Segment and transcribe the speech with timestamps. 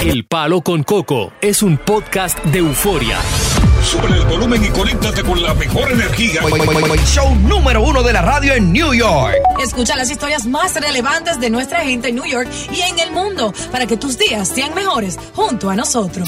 [0.00, 3.18] El Palo con Coco es un podcast de euforia.
[3.84, 6.40] Sube el volumen y conéctate con la mejor energía.
[7.04, 9.34] Show número uno de la radio en New York.
[9.62, 13.52] Escucha las historias más relevantes de nuestra gente en New York y en el mundo
[13.70, 16.26] para que tus días sean mejores junto a nosotros.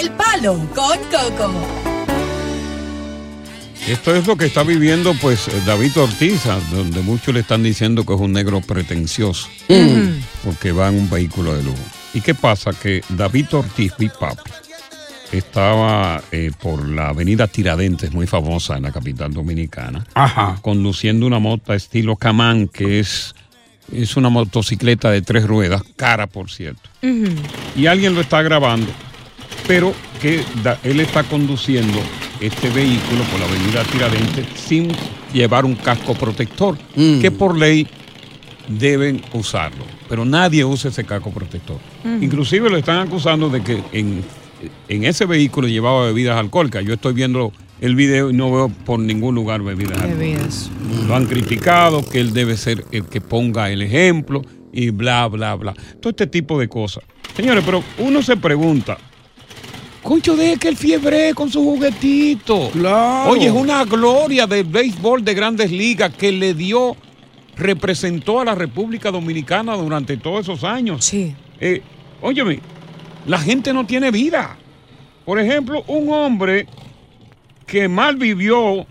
[0.00, 1.52] El Palo con Coco.
[3.86, 8.14] Esto es lo que está viviendo pues David Ortiz, donde muchos le están diciendo que
[8.14, 9.46] es un negro pretencioso,
[10.42, 12.03] porque va en un vehículo de lujo.
[12.14, 12.70] ¿Y qué pasa?
[12.72, 14.50] Que David Ortiz, Big Papi,
[15.32, 20.06] estaba eh, por la avenida Tiradentes, muy famosa en la capital dominicana,
[20.62, 23.34] conduciendo una moto estilo Camán, que es,
[23.92, 26.88] es una motocicleta de tres ruedas, cara por cierto.
[27.76, 28.92] Y alguien lo está grabando,
[29.66, 29.92] pero
[30.22, 31.98] que da- él está conduciendo
[32.40, 34.92] este vehículo por la avenida Tiradentes sin
[35.32, 36.78] llevar un casco protector,
[37.20, 37.88] que por ley
[38.68, 39.84] deben usarlo.
[40.08, 41.78] Pero nadie usa ese casco protector.
[42.04, 42.22] Ujú.
[42.24, 44.22] Inclusive lo están acusando de que en,
[44.88, 46.84] en ese vehículo llevaba bebidas alcohólicas.
[46.84, 50.70] Yo estoy viendo el video y no veo por ningún lugar bebidas alcohólicas.
[51.06, 55.54] Lo han criticado, que él debe ser el que ponga el ejemplo y bla, bla,
[55.54, 55.74] bla.
[56.00, 57.04] Todo este tipo de cosas.
[57.36, 58.96] Señores, pero uno se pregunta,
[60.04, 62.70] Concho, deje que el fiebre con su juguetito.
[63.26, 66.94] Oye, es una gloria del béisbol de grandes ligas que le dio,
[67.56, 71.04] representó a la República Dominicana durante todos esos años.
[71.04, 71.34] Sí.
[72.20, 72.60] óyeme,
[73.26, 74.56] la gente no tiene vida.
[75.24, 76.66] Por ejemplo, un hombre
[77.66, 78.86] que mal vivió.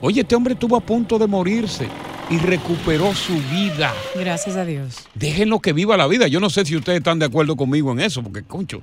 [0.00, 1.88] Oye, este hombre estuvo a punto de morirse
[2.30, 3.92] y recuperó su vida.
[4.14, 5.06] Gracias a Dios.
[5.14, 6.28] Déjenlo que viva la vida.
[6.28, 8.80] Yo no sé si ustedes están de acuerdo conmigo en eso, porque, concho,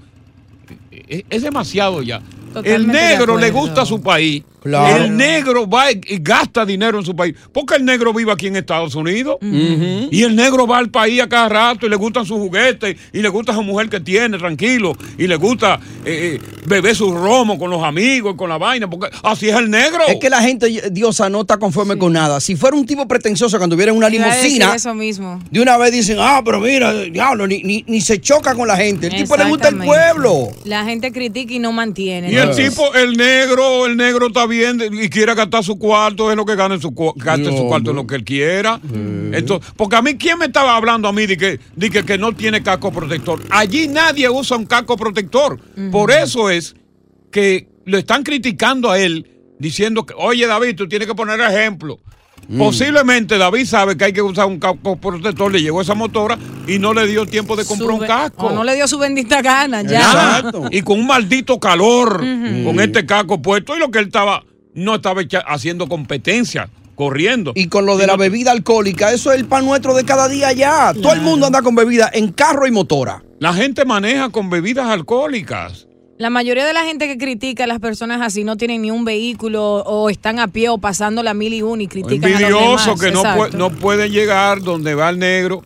[0.92, 2.22] es, es demasiado ya.
[2.60, 4.44] El Totalmente negro le gusta su país.
[4.62, 5.04] Claro.
[5.04, 7.36] El negro va y y gasta dinero en su país.
[7.52, 9.38] Porque el negro vive aquí en Estados Unidos.
[9.42, 13.22] Y el negro va al país a cada rato y le gustan sus juguetes y
[13.22, 14.96] le gusta esa mujer que tiene, tranquilo.
[15.18, 18.90] Y le gusta eh, eh, beber su romo con los amigos, con la vaina.
[18.90, 20.04] Porque así es el negro.
[20.08, 22.40] Es que la gente, Diosa, no está conforme con nada.
[22.40, 25.42] Si fuera un tipo pretencioso cuando hubiera una limusina, Eso mismo.
[25.50, 28.78] de una vez dicen, ah, pero mira, diablo, ni, ni, ni se choca con la
[28.78, 29.08] gente.
[29.08, 30.50] El tipo le gusta el pueblo.
[30.64, 32.32] La gente critica y no mantiene.
[32.32, 36.38] Y el tipo, el negro, el negro está bien y quiere gastar su cuarto, es
[36.38, 38.80] lo que gane su gaste su cuarto en lo que él quiera.
[38.84, 42.18] Entonces, porque a mí, ¿quién me estaba hablando a mí de que, de que, que
[42.18, 43.42] no tiene casco protector?
[43.50, 45.60] Allí nadie usa un casco protector.
[45.92, 46.76] Por eso es
[47.32, 49.28] que lo están criticando a él,
[49.60, 52.00] diciendo que, oye David, tú tienes que poner ejemplo.
[52.58, 56.38] Posiblemente David sabe que hay que usar un casco protector, le llegó esa motora
[56.68, 58.48] y no le dio tiempo de comprar un casco.
[58.48, 60.00] O no le dio su bendita gana, ya.
[60.00, 60.66] Exacto.
[60.72, 64.44] Y con un maldito calor, con este casco puesto, y lo que él estaba,
[64.74, 67.54] no estaba haciendo competencia, corriendo.
[67.56, 70.52] Y con lo de la bebida alcohólica, eso es el pan nuestro de cada día
[70.52, 70.94] ya.
[70.94, 73.24] Todo el mundo anda con bebida en carro y motora.
[73.40, 75.88] La gente maneja con bebidas alcohólicas.
[76.24, 79.04] La mayoría de la gente que critica a las personas así no tienen ni un
[79.04, 82.62] vehículo o están a pie o pasando la mil y una y critican a los
[82.62, 83.02] demás.
[83.02, 83.38] que no, Exacto.
[83.38, 85.64] puede, no puede llegar donde va el negro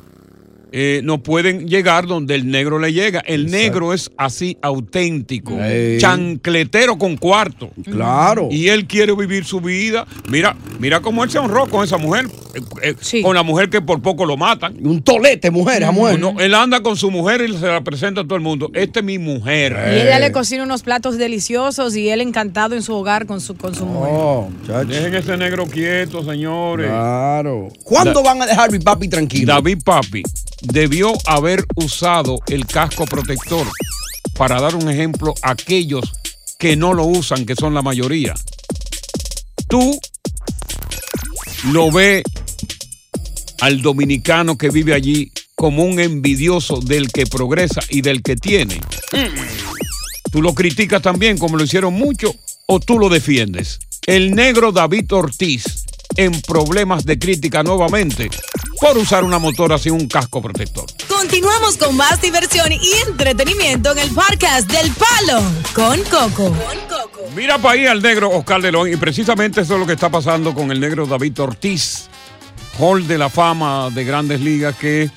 [0.72, 3.20] eh, no pueden llegar donde el negro le llega.
[3.22, 5.98] El negro es así auténtico, Ey.
[6.00, 7.70] chancletero con cuarto.
[7.86, 8.50] Claro.
[8.52, 10.06] Y él quiere vivir su vida.
[10.30, 12.28] Mira, mira cómo él se honró con esa mujer,
[12.82, 14.76] eh, eh, con la mujer que por poco lo matan.
[14.86, 16.20] Un tolete, mujer, esa mujer.
[16.20, 18.70] No, él anda con su mujer y se la presenta a todo el mundo.
[18.74, 19.74] Esta es mi mujer.
[19.94, 23.56] Y ella le cocina unos platos deliciosos y él encantado en su hogar con su,
[23.56, 24.86] con su Oh, mujer.
[24.88, 26.88] Dejen ese negro quieto, señores.
[26.88, 27.70] Claro.
[27.84, 29.54] ¿Cuándo van a dejar mi papi tranquilo?
[29.54, 30.24] David Papi
[30.62, 33.68] debió haber usado el casco protector
[34.36, 36.12] para dar un ejemplo a aquellos
[36.60, 38.34] que no lo usan, que son la mayoría.
[39.68, 40.00] Tú
[41.72, 42.24] lo ves
[43.60, 48.80] al dominicano que vive allí como un envidioso del que progresa y del que tiene.
[50.32, 52.36] Tú lo criticas también como lo hicieron muchos
[52.68, 53.80] o tú lo defiendes.
[54.06, 58.30] El negro David Ortiz en problemas de crítica nuevamente
[58.80, 60.86] por usar una motora sin un casco protector.
[61.08, 65.42] Continuamos con más diversión y entretenimiento en el podcast del Palo
[65.74, 66.56] con Coco.
[67.36, 70.10] Mira para ahí al negro Oscar de León y precisamente eso es lo que está
[70.10, 72.08] pasando con el negro David Ortiz,
[72.80, 75.10] Hall de la fama de grandes ligas que,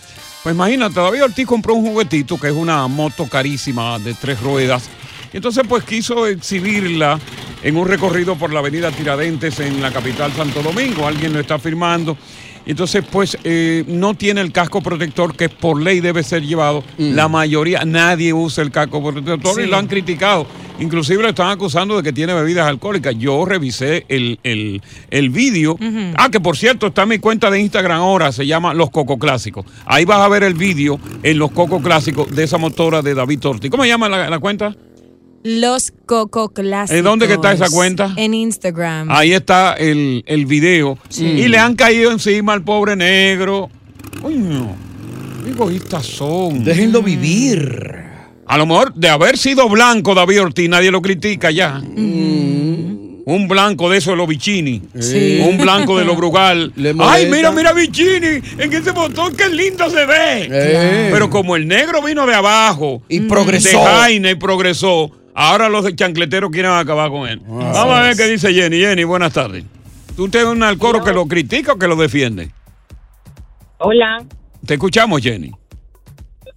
[0.43, 4.89] pues imagínate, David Ortiz compró un juguetito que es una moto carísima de tres ruedas
[5.33, 7.19] y entonces pues quiso exhibirla
[7.63, 11.59] en un recorrido por la avenida Tiradentes en la capital Santo Domingo, alguien lo está
[11.59, 12.17] firmando.
[12.67, 16.85] Y Entonces, pues eh, no tiene el casco protector que por ley debe ser llevado.
[16.99, 19.71] La mayoría, nadie usa el casco protector y Sí.
[19.71, 20.47] lo han criticado.
[20.79, 23.15] Inclusive le están acusando de que tiene bebidas alcohólicas.
[23.19, 24.81] Yo revisé el, el,
[25.11, 25.77] el vídeo.
[26.17, 29.19] Ah, que por cierto, está en mi cuenta de Instagram ahora, se llama Los Coco
[29.19, 29.67] Clásicos.
[29.85, 33.45] Ahí vas a ver el vídeo en Los Coco Clásicos de esa motora de David
[33.47, 33.71] Ortiz.
[33.71, 34.75] ¿Cómo se llama la, la cuenta?
[35.43, 36.99] Los Coco Clásicos.
[36.99, 38.13] ¿En dónde que está esa cuenta?
[38.17, 39.11] En Instagram.
[39.11, 40.99] Ahí está el, el video.
[41.19, 43.71] Y le han caído encima al pobre negro.
[44.21, 44.77] Coño,
[45.45, 46.63] qué egoístas son.
[46.63, 48.11] Déjenlo vivir.
[48.47, 51.81] A lo mejor de haber sido blanco David Ortiz, nadie lo critica ya.
[51.81, 54.83] Un blanco de esos de los Vicini.
[54.99, 55.41] Sí.
[55.49, 56.73] Un blanco de los Brugal.
[56.99, 58.43] Ay, mira, mira Vicini.
[58.59, 60.49] En ese botón qué lindo se ve.
[60.51, 61.09] Eh.
[61.13, 63.03] Pero como el negro vino de abajo.
[63.09, 63.69] Y progresó.
[63.79, 65.13] De Jaina y progresó.
[65.35, 67.41] Ahora los chancleteros quieren acabar con él.
[67.49, 68.79] Ah, Vamos a ver qué dice Jenny.
[68.79, 69.65] Jenny, buenas tardes.
[70.17, 72.51] ¿Tú tienes un alcoro que lo critica o que lo defiende?
[73.79, 74.23] Hola,
[74.67, 75.51] Te escuchamos, Jenny.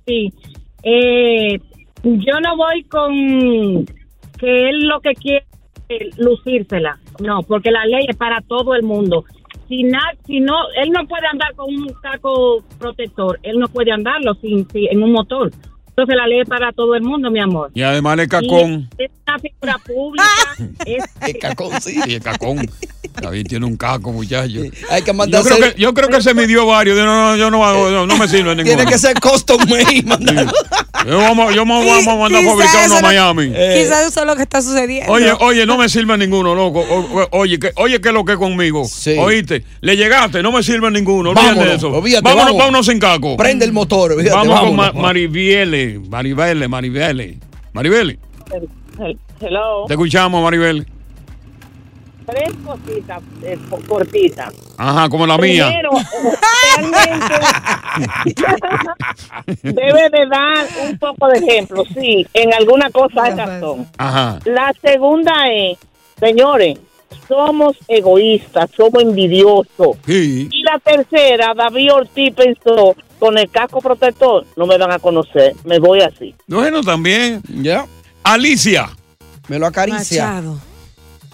[0.05, 0.33] sí.
[0.85, 1.57] Eh,
[2.03, 3.85] yo no voy con
[4.37, 5.45] que él lo que quiere
[5.87, 6.99] es lucírsela.
[7.21, 9.23] No, porque la ley es para todo el mundo.
[9.69, 13.39] Si, na, si no, él no puede andar con un saco protector.
[13.43, 15.51] Él no puede andarlo sin, sin- en un motor.
[15.95, 17.69] Entonces la ley es para todo el mundo, mi amor.
[17.75, 18.89] Y además le cacón.
[18.97, 20.25] Y es una figura pública.
[20.87, 21.99] es, El cacón, sí.
[22.07, 22.67] Y el cacón.
[23.21, 24.61] David tiene un caco, muchacho.
[24.89, 26.97] Hay que Yo mandar creo que, yo creo que se midió varios.
[26.97, 28.63] Yo no, no, yo no, hago- no, no me sirve ninguno.
[28.75, 30.03] Tiene que ser custom made.
[31.07, 33.47] Yo, vamos, yo me voy a mandar a fabricar uno a Miami.
[33.49, 35.11] Quizás eso es lo que está sucediendo.
[35.11, 36.79] Oye, oye, no me sirve ninguno, loco.
[36.79, 38.87] O- Oye, que, oye, ¿qué es lo que es conmigo?
[39.19, 41.31] Oíste, le llegaste, no me sirve ninguno.
[41.31, 41.91] Olvídate Vámonos, de eso.
[42.21, 42.57] vámonos, vamos.
[42.57, 43.37] vámonos sin caco.
[43.37, 44.15] Prende el motor.
[44.31, 44.75] vamos con.
[44.75, 47.37] Ma- Maribiele, Maribele, Maribele.
[47.73, 48.19] Maribele,
[49.41, 49.85] Hello.
[49.87, 50.85] te escuchamos, Maribele.
[52.25, 54.53] Tres cositas eh, co- cortitas.
[54.77, 55.67] Ajá, como la mía.
[55.67, 55.91] Primero,
[56.77, 57.35] realmente
[59.63, 63.87] debe de dar un poco de ejemplo, sí, en alguna cosa hay razón.
[63.97, 64.39] Ajá.
[64.45, 65.77] La segunda es,
[66.19, 66.79] señores,
[67.27, 69.97] somos egoístas, somos envidiosos.
[70.05, 70.47] Sí.
[70.51, 75.55] Y la tercera, David Ortiz pensó, con el casco protector, no me van a conocer,
[75.63, 76.35] me voy así.
[76.47, 77.41] Bueno, también.
[77.61, 77.85] Ya.
[78.23, 78.89] Alicia.
[79.47, 80.41] Me lo acaricia.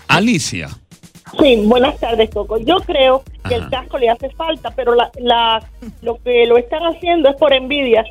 [0.07, 0.69] Alicia.
[1.37, 2.57] Sí, buenas tardes, Coco.
[2.59, 5.61] Yo creo que el casco le hace falta, pero la, la,
[6.01, 8.03] lo que lo están haciendo es por envidia,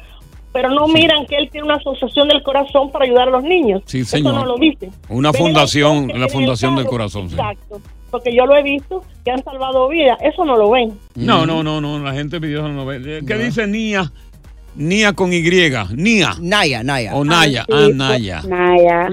[0.53, 3.83] pero no miran que él tiene una asociación del corazón para ayudar a los niños.
[3.87, 4.35] Sí, Eso señor.
[4.35, 4.91] no lo dicen.
[5.09, 7.29] Una fundación, la fundación del corazón.
[7.29, 7.35] sí.
[7.37, 10.93] Exacto, porque yo lo he visto que han salvado vidas, eso no lo ven.
[11.15, 13.23] No, no, no, no, la gente pidió no ve.
[13.27, 14.11] ¿Qué dice Nia?
[14.77, 15.43] Nia con Y.
[15.97, 16.35] Nia.
[16.41, 17.15] Naya, Naya.
[17.17, 17.65] O Naya.
[17.67, 18.43] sí, Ah, pues, Naya.
[18.47, 19.11] Naya.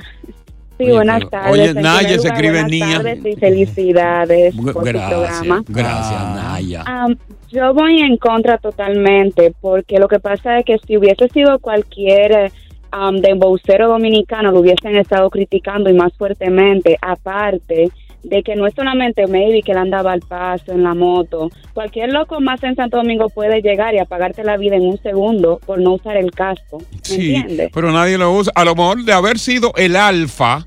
[0.78, 1.52] Sí, buenas tardes.
[1.54, 2.98] oye, En Naya se escribe buenas Nia.
[2.98, 5.64] tardes y felicidades por su Gracias, programa.
[5.68, 6.84] gracias, Naya.
[6.86, 7.16] Am,
[7.50, 12.52] yo voy en contra totalmente, porque lo que pasa es que si hubiese sido cualquier
[12.94, 17.90] um, dembocero dominicano, lo hubiesen estado criticando y más fuertemente, aparte
[18.26, 22.12] de que no es solamente maybe que él andaba al paso en la moto, cualquier
[22.12, 25.80] loco más en Santo Domingo puede llegar y apagarte la vida en un segundo por
[25.80, 27.72] no usar el casco, ¿me Sí, entiendes?
[27.74, 28.52] pero nadie lo usa.
[28.56, 30.66] A lo mejor de haber sido el alfa,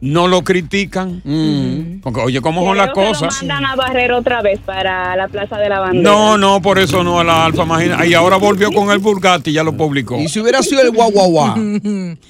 [0.00, 1.22] no lo critican.
[2.02, 3.42] Porque, oye, ¿cómo son las que cosas?
[3.42, 6.10] Lo mandan a barrer otra vez para la Plaza de la Bandera.
[6.10, 8.04] No, no, por eso no a la Alfa Magina.
[8.06, 10.18] Y ahora volvió con el Bugatti, ya lo publicó.
[10.18, 11.54] Y si hubiera sido el guau guau guau.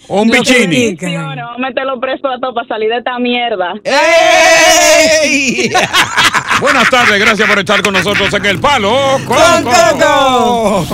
[0.09, 0.97] O un Piccini.
[1.01, 3.75] No, mételo preso a todo para salir de esta mierda.
[6.61, 10.87] Buenas tardes, gracias por estar con nosotros en El Palo con Coco.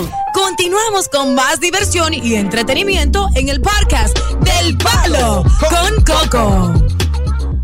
[0.47, 6.75] Continuamos con más diversión y entretenimiento en el podcast del Palo con Coco.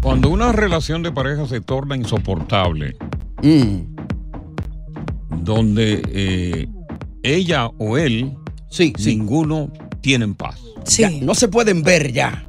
[0.00, 2.96] Cuando una relación de pareja se torna insoportable,
[5.28, 6.68] donde eh,
[7.22, 8.34] ella o él,
[9.04, 9.70] ninguno
[10.00, 10.58] tienen paz.
[10.86, 12.48] Ya, no se pueden ver ya.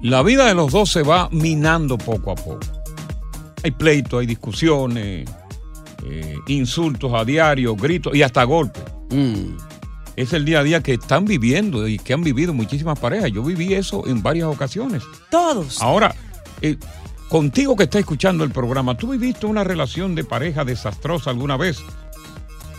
[0.00, 2.60] La vida de los dos se va minando poco a poco.
[3.62, 5.28] Hay pleitos, hay discusiones,
[6.06, 8.82] eh, insultos a diario, gritos y hasta golpes.
[10.16, 13.30] Es el día a día que están viviendo y que han vivido muchísimas parejas.
[13.32, 15.02] Yo viví eso en varias ocasiones.
[15.30, 15.80] Todos.
[15.80, 16.14] Ahora,
[16.60, 16.76] eh,
[17.28, 21.78] contigo que está escuchando el programa, ¿tú viviste una relación de pareja desastrosa alguna vez?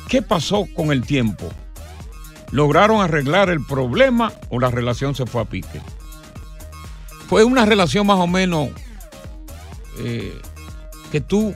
[0.08, 1.50] ¿Qué pasó con el tiempo?
[2.52, 5.82] ¿Lograron arreglar el problema o la relación se fue a pique?
[7.28, 8.70] Fue una relación más o menos
[10.00, 10.38] eh,
[11.12, 11.56] que tú,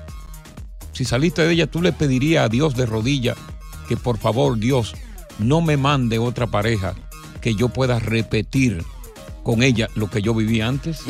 [0.94, 3.38] si saliste de ella, tú le pedirías a Dios de rodillas
[3.88, 4.94] que por favor Dios
[5.40, 6.96] no me mande otra pareja
[7.42, 8.84] que yo pueda repetir
[9.44, 11.02] con ella lo que yo viví antes.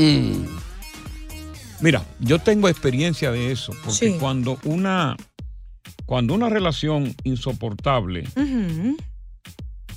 [1.82, 4.18] Mira, yo tengo experiencia de eso, porque Sí.
[4.20, 5.16] cuando una
[6.06, 8.28] cuando una relación insoportable,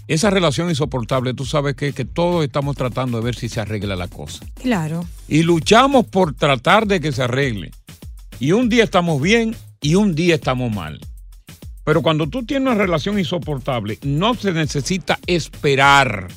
[0.06, 3.94] esa relación insoportable, tú sabes que, que todos estamos tratando de ver si se arregla
[3.94, 4.46] la cosa.
[4.54, 5.04] Claro.
[5.28, 7.72] Y luchamos por tratar de que se arregle.
[8.40, 10.98] Y un día estamos bien y un día estamos mal.
[11.88, 16.28] Pero cuando tú tienes una relación insoportable, no se necesita esperar.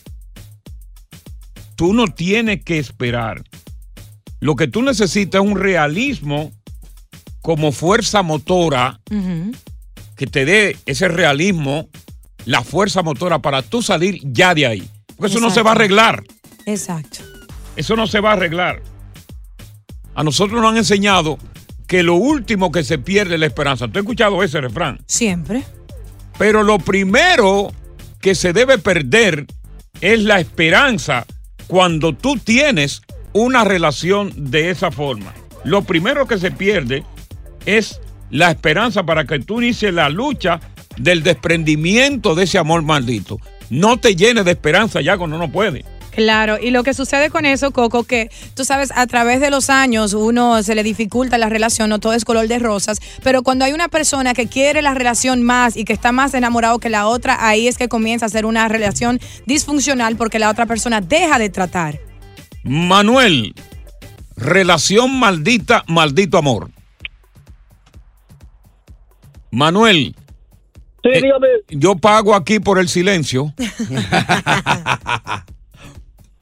[1.75, 3.43] Tú no tienes que esperar.
[4.39, 6.53] Lo que tú necesitas es un realismo
[7.41, 9.01] como fuerza motora
[10.15, 11.89] que te dé ese realismo,
[12.45, 14.89] la fuerza motora para tú salir ya de ahí.
[15.17, 16.23] Porque eso no se va a arreglar.
[16.65, 17.25] Exacto.
[17.75, 18.81] Eso no se va a arreglar.
[20.15, 21.37] A nosotros nos han enseñado
[21.91, 23.85] que lo último que se pierde es la esperanza.
[23.89, 25.01] ¿Tú has escuchado ese refrán?
[25.07, 25.63] Siempre.
[26.37, 27.73] Pero lo primero
[28.21, 29.45] que se debe perder
[29.99, 31.25] es la esperanza
[31.67, 33.01] cuando tú tienes
[33.33, 35.33] una relación de esa forma.
[35.65, 37.03] Lo primero que se pierde
[37.65, 40.61] es la esperanza para que tú inicies la lucha
[40.95, 43.37] del desprendimiento de ese amor maldito.
[43.69, 45.83] No te llenes de esperanza ya cuando no puede.
[46.11, 49.69] Claro, y lo que sucede con eso, Coco, que tú sabes, a través de los
[49.69, 53.63] años uno se le dificulta la relación, no todo es color de rosas, pero cuando
[53.63, 57.07] hay una persona que quiere la relación más y que está más enamorado que la
[57.07, 61.39] otra, ahí es que comienza a ser una relación disfuncional porque la otra persona deja
[61.39, 61.99] de tratar.
[62.63, 63.53] Manuel,
[64.35, 66.71] relación maldita, maldito amor.
[69.49, 70.15] Manuel.
[71.03, 71.21] eh,
[71.69, 73.53] yo pago aquí por el silencio.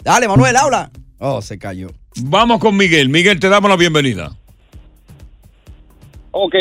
[0.03, 0.91] Dale, Manuel, habla.
[1.19, 1.89] Oh, se cayó.
[2.23, 3.09] Vamos con Miguel.
[3.09, 4.31] Miguel, te damos la bienvenida.
[6.31, 6.55] Ok,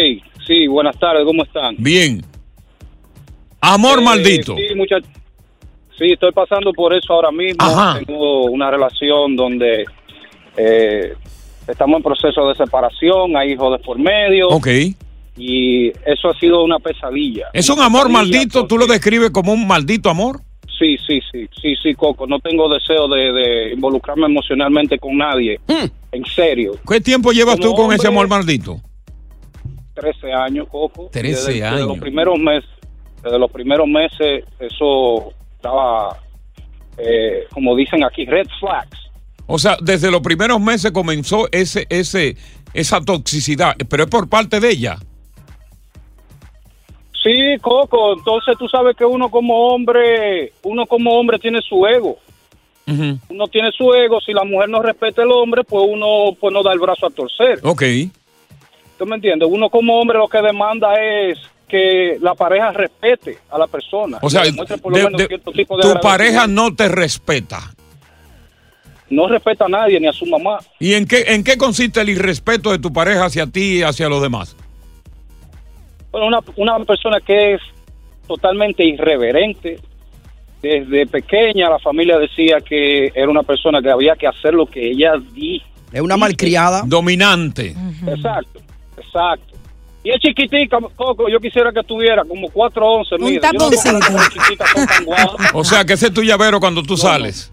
[0.46, 1.76] sí, buenas tardes, ¿cómo están?
[1.78, 2.24] Bien.
[3.60, 4.56] Amor Eh, maldito.
[4.56, 5.04] Sí, muchach-
[5.98, 7.58] sí, estoy pasando por eso ahora mismo.
[7.64, 8.00] Ajá.
[8.04, 9.84] Tengo una relación donde
[10.56, 11.12] eh,
[11.68, 14.48] estamos en proceso de separación, hay hijos de por medio.
[14.48, 14.68] Ok.
[15.36, 17.46] Y eso ha sido una pesadilla.
[17.52, 18.66] ¿Es un amor maldito?
[18.66, 20.40] ¿Tú lo describes como un maldito amor?
[20.78, 22.26] Sí, sí, sí, sí, sí, Coco.
[22.26, 25.58] No tengo deseo de, de involucrarme emocionalmente con nadie.
[26.12, 26.76] En serio.
[26.88, 28.80] ¿Qué tiempo llevas Como tú con ese amor maldito?
[29.94, 31.08] 13 años, Coco.
[31.12, 31.88] 13 Desde- Desde años.
[31.88, 32.70] los primeros meses,
[33.22, 36.16] desde los primeros meses, eso estaba,
[36.96, 38.96] eh, como dicen aquí, red flags.
[39.46, 42.36] O sea, desde los primeros meses comenzó ese, ese,
[42.74, 44.98] esa toxicidad, pero es por parte de ella.
[47.22, 48.14] Sí, Coco.
[48.14, 52.18] Entonces tú sabes que uno como hombre, uno como hombre tiene su ego.
[53.28, 54.18] Uno tiene su ego.
[54.20, 57.10] Si la mujer no respeta al hombre, pues uno pues no da el brazo a
[57.10, 57.60] torcer.
[57.62, 57.82] Ok.
[58.96, 59.46] ¿Tú me entiendes?
[59.50, 64.18] Uno como hombre lo que demanda es que la pareja respete a la persona.
[64.22, 66.74] O sea, Le demuestre por lo de- menos de- cierto tipo de tu pareja no
[66.74, 67.60] te respeta.
[69.10, 70.58] no respeta a nadie ni a su mamá.
[70.78, 74.08] ¿Y en qué, en qué consiste el irrespeto de tu pareja hacia ti y hacia
[74.08, 74.54] los demás?
[76.10, 77.60] Bueno, una, una persona que es
[78.26, 79.80] totalmente irreverente.
[80.62, 84.90] Desde pequeña la familia decía que era una persona que había que hacer lo que
[84.90, 85.66] ella dijo.
[85.92, 86.82] Es una malcriada.
[86.84, 87.74] Dominante.
[88.06, 88.60] Exacto,
[88.96, 89.56] exacto.
[90.04, 93.32] Y es chiquitica, Coco, yo quisiera que tuviera como 411 Un.
[93.34, 95.50] Yo no tan guapas.
[95.54, 97.52] O sea, que ese es tu llavero cuando tú sales.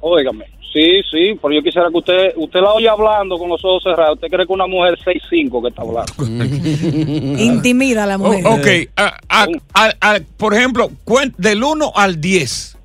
[0.00, 3.82] Óigame, Sí, sí, pero yo quisiera que usted, usted la oye hablando con los ojos
[3.82, 4.14] cerrados.
[4.14, 6.12] ¿Usted cree que una mujer 6'5 que está hablando?
[7.42, 8.42] Intimida a la mujer.
[8.46, 10.90] Oh, ok, a- a- a- a- por ejemplo,
[11.36, 12.78] del 1 al 10,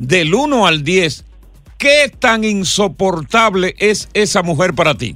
[0.00, 1.24] del 1 al 10,
[1.78, 5.14] ¿qué tan insoportable es esa mujer para ti?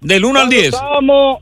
[0.00, 0.74] Del 1 al Cuando 10.
[0.74, 1.38] Estábamos,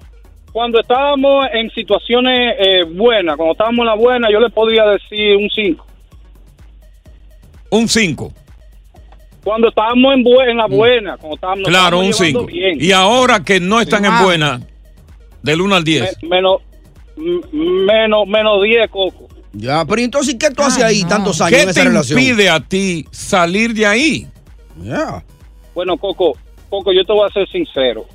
[0.53, 5.37] cuando estábamos en situaciones eh, buenas, cuando estábamos en la buena, yo le podría decir
[5.37, 5.87] un 5.
[7.71, 8.33] Un 5.
[9.45, 11.71] Cuando estábamos en, bue- en la buena, cuando estábamos Mm.
[11.71, 12.53] Claro, un estábamos llevando 5.
[12.53, 12.79] bien.
[12.81, 14.25] Y ahora que no están en Wow.
[14.25, 14.61] buena,
[15.43, 16.17] del 1 al 10.
[16.23, 16.61] Me- menos,
[17.53, 19.29] menos, menos 10, Coco.
[19.53, 22.19] Ya, pero entonces, ¿qué tú haces ahí tantos años ¿Qué en esa te relación?
[22.19, 24.27] impide a ti salir de ahí?
[25.75, 26.37] Bueno, Coco,
[26.71, 28.07] Coco, yo te voy a ser sincero.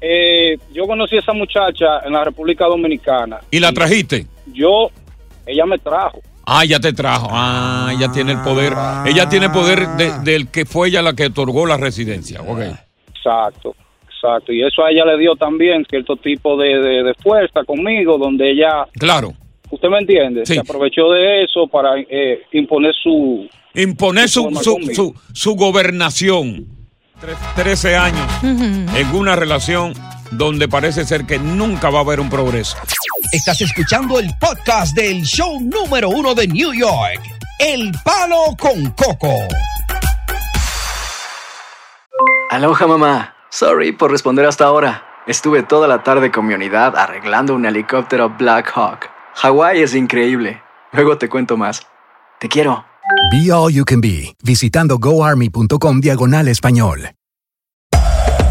[0.00, 3.40] Eh, yo conocí a esa muchacha en la República Dominicana.
[3.50, 4.26] ¿Y la trajiste?
[4.52, 4.90] Yo,
[5.46, 6.20] ella me trajo.
[6.46, 7.28] Ah, ya te trajo.
[7.30, 8.74] Ah, ella tiene el poder.
[9.06, 12.40] Ella tiene poder de- del que fue ella la que otorgó la residencia.
[12.42, 12.60] Ok.
[13.08, 13.74] Exacto,
[14.06, 14.52] exacto.
[14.52, 18.50] Y eso a ella le dio también cierto tipo de, de- de fuerza conmigo, donde
[18.50, 19.32] ella, Claro.
[19.70, 20.54] usted me entiende, Sí.
[20.54, 23.48] se aprovechó de eso para eh, imponer su...
[23.74, 26.66] Imponer su, su, su, su gobernación.
[27.20, 29.94] Tre- 13 años en una relación
[30.36, 32.76] donde parece ser que nunca va a haber un progreso.
[33.32, 37.20] Estás escuchando el podcast del show número uno de New York,
[37.58, 39.32] El Palo con Coco.
[42.50, 43.34] Aloha mamá.
[43.50, 45.04] Sorry por responder hasta ahora.
[45.26, 49.08] Estuve toda la tarde con mi unidad arreglando un helicóptero Black Hawk.
[49.34, 50.62] Hawái es increíble.
[50.92, 51.86] Luego te cuento más.
[52.38, 52.84] Te quiero.
[53.32, 57.10] Be All You Can Be, visitando goarmy.com diagonal español.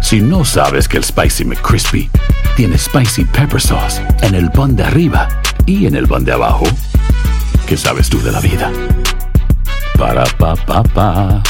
[0.00, 2.10] Si no sabes que el Spicy McCrispy
[2.56, 5.28] tiene Spicy Pepper Sauce en el pan de arriba
[5.66, 6.64] y en el pan de abajo,
[7.66, 8.72] ¿qué sabes tú de la vida?
[9.98, 11.42] Para, pa, pa, pa.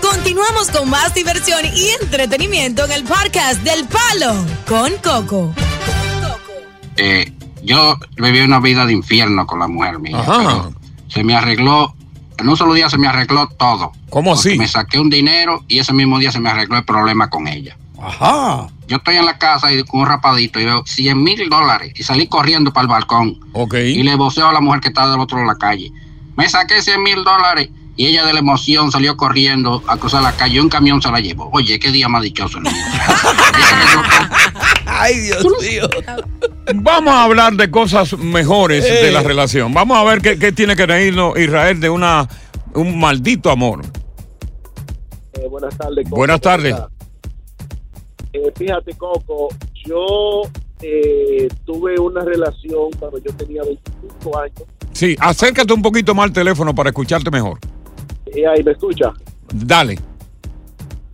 [0.00, 4.34] Continuamos con más diversión y entretenimiento en el podcast del Palo
[4.68, 5.54] con Coco.
[6.96, 10.18] Eh, yo viví una vida de infierno con la mujer mía.
[10.20, 10.38] Ajá.
[10.38, 10.72] pero
[11.08, 11.94] Se me arregló,
[12.38, 13.92] en un solo día se me arregló todo.
[14.10, 14.56] ¿Cómo así?
[14.58, 17.76] Me saqué un dinero y ese mismo día se me arregló el problema con ella.
[18.02, 18.68] Ajá.
[18.88, 22.02] Yo estoy en la casa y con un rapadito y veo 100 mil dólares y
[22.02, 23.38] salí corriendo para el balcón.
[23.52, 23.74] Ok.
[23.74, 25.92] Y le voceo a la mujer que está del otro lado de la calle.
[26.36, 30.32] Me saqué 100 mil dólares y ella de la emoción salió corriendo a cruzar la
[30.32, 31.50] calle y un camión se la llevó.
[31.52, 32.64] Oye, qué día más dichoso el.
[34.94, 35.88] Ay, Dios mío.
[36.74, 39.06] Vamos a hablar de cosas mejores Eh.
[39.06, 39.72] de la relación.
[39.74, 42.28] Vamos a ver qué, qué tiene que reírnos Israel de una
[42.74, 43.80] un maldito amor.
[45.34, 46.04] Eh, buenas tardes.
[46.04, 46.16] Coco.
[46.16, 46.74] Buenas tardes.
[48.32, 49.48] Eh, fíjate, Coco,
[49.86, 50.42] yo
[50.80, 54.62] eh, tuve una relación cuando yo tenía 25 años.
[54.92, 57.58] Sí, acércate un poquito más al teléfono para escucharte mejor.
[58.26, 59.12] Eh, ahí me escucha.
[59.52, 59.98] Dale.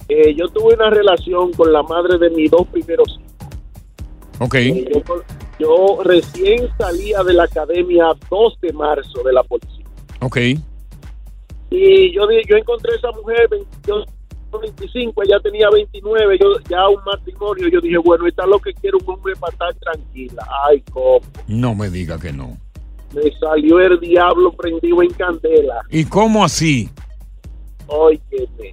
[0.08, 3.27] Eh, yo tuve una relación con la madre de mis dos primeros hijos.
[4.38, 4.55] Ok.
[4.55, 5.22] Eh, yo,
[5.59, 9.85] yo recién salía de la academia 2 de marzo de la policía.
[10.20, 10.37] Ok.
[11.70, 14.05] Y yo, yo encontré a esa mujer, 20 yo
[14.51, 17.68] 25, ella tenía 29, yo ya un matrimonio.
[17.68, 20.46] Yo dije, bueno, esta es lo que quiero un hombre para estar tranquila.
[20.66, 21.20] Ay, cómo.
[21.46, 22.57] No me diga que no.
[23.14, 25.83] Me salió el diablo prendido en candela.
[25.90, 26.88] ¿Y cómo así?
[27.87, 28.72] Óyeme.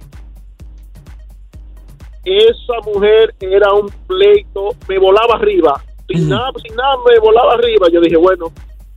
[2.26, 5.80] Esa mujer era un pleito, me volaba arriba.
[6.08, 7.86] Sin nada, sin nada, me volaba arriba.
[7.92, 8.52] Yo dije, bueno,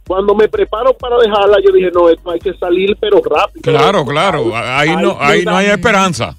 [0.07, 3.61] cuando me preparo para dejarla, yo dije, no, esto hay que salir, pero rápido.
[3.61, 4.51] Claro, claro.
[4.55, 6.35] Ahí no, ahí no hay esperanza.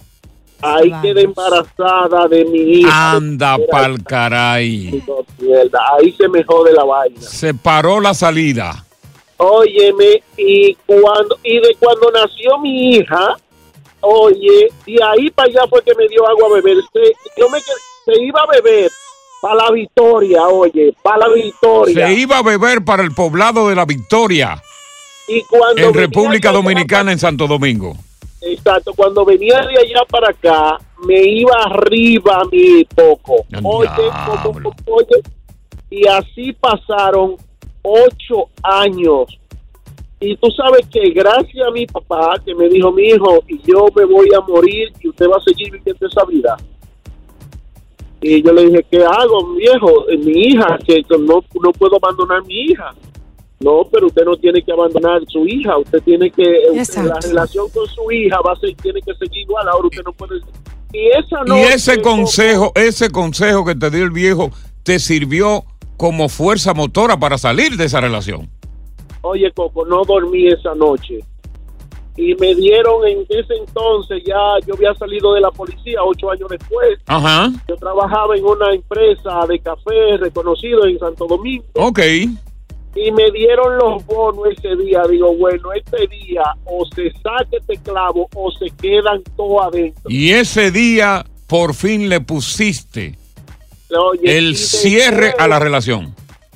[0.60, 3.12] Ahí quedé embarazada de mi hija.
[3.12, 5.02] Anda pa'l caray.
[5.06, 7.20] No, mierda, Ahí se me jode la vaina.
[7.20, 8.84] Se paró la salida.
[9.36, 13.36] Óyeme, y cuando y de cuando nació mi hija,
[14.00, 16.76] oye, y ahí para allá fue que me dio agua a beber.
[16.92, 18.90] Se, yo me se iba a beber
[19.40, 22.06] para la victoria, oye, para la victoria.
[22.06, 24.62] Se iba a beber para el poblado de la Victoria
[25.30, 27.96] y cuando en República Dominicana, en Santo Domingo.
[28.40, 33.46] exacto, cuando venía de allá para acá, me iba arriba mi poco.
[33.62, 33.88] Oye,
[34.86, 35.22] oye,
[35.88, 37.36] y así pasaron
[37.82, 39.39] ocho años
[40.20, 43.86] Y tú sabes que gracias a mi papá que me dijo, mi hijo, y yo
[43.96, 46.56] me voy a morir y usted va a seguir viviendo esa vida.
[48.20, 50.08] Y yo le dije, ¿qué hago, viejo?
[50.10, 52.94] Eh, Mi hija, que no, no puedo abandonar mi hija.
[53.60, 55.76] No, pero usted no tiene que abandonar su hija.
[55.78, 59.42] Usted tiene que, usted- la relación con su hija va a ser, tiene que seguir
[59.42, 59.66] igual.
[59.68, 60.40] Ahora usted no puede.
[60.92, 64.50] Y esa Y noche, ese consejo, ese consejo que te dio el viejo,
[64.82, 65.64] te sirvió
[65.96, 68.50] como fuerza motora para salir de esa relación.
[69.22, 71.20] Oye, Coco, no dormí esa noche.
[72.16, 76.48] Y me dieron en ese entonces, ya yo había salido de la policía ocho años
[76.50, 76.98] después.
[77.06, 77.50] Ajá.
[77.68, 81.64] Yo trabajaba en una empresa de café reconocido en Santo Domingo.
[81.74, 82.00] Ok.
[82.94, 85.02] Y me dieron los bonos ese día.
[85.08, 90.10] Digo, bueno, este día o se saque este clavo o se quedan todos adentro.
[90.10, 93.16] Y ese día por fin le pusiste
[93.96, 96.14] Oye, el cierre a la relación.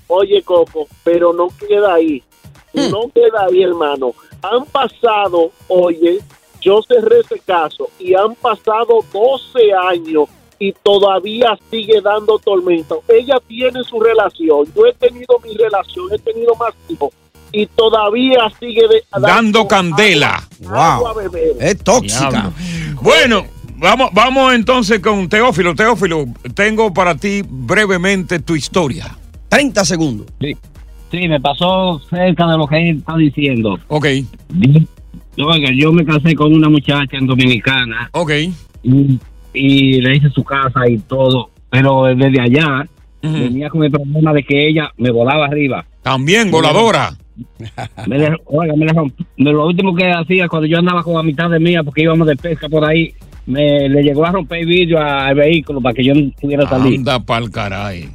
[0.08, 2.22] Oye, Coco, pero no queda ahí.
[2.74, 2.90] Hmm.
[2.90, 4.12] No queda ahí, hermano.
[4.42, 6.18] Han pasado, oye,
[6.60, 13.02] yo cerré ese caso y han pasado 12 años y todavía sigue dando tormento.
[13.08, 14.66] Ella tiene su relación.
[14.74, 17.10] Yo he tenido mi relación, he tenido más hijos
[17.52, 20.42] y todavía sigue de- Dando candela.
[20.68, 21.56] agua beber.
[21.60, 22.52] Es Diablo.
[23.00, 25.74] Bueno, vamos, vamos entonces con Teófilo.
[25.74, 29.16] Teófilo, tengo para ti brevemente tu historia.
[29.48, 30.26] 30 segundos.
[30.40, 30.56] Sí,
[31.16, 33.78] sí, me pasó cerca de lo que él está diciendo.
[33.88, 34.06] Ok.
[35.38, 38.08] Oiga, yo me casé con una muchacha en Dominicana.
[38.12, 38.30] Ok.
[38.82, 39.18] Y,
[39.52, 41.50] y le hice su casa y todo.
[41.70, 42.86] Pero desde allá
[43.22, 45.84] venía con el problema de que ella me volaba arriba.
[46.02, 47.14] También voladora.
[48.06, 51.14] Me le- oiga, me le romp- me- lo último que hacía cuando yo andaba con
[51.14, 53.12] la mitad de mía, porque íbamos de pesca por ahí,
[53.46, 56.98] me le llegó a romper el vidrio al vehículo para que yo no pudiera salir.
[56.98, 58.08] Anda pa'l caray.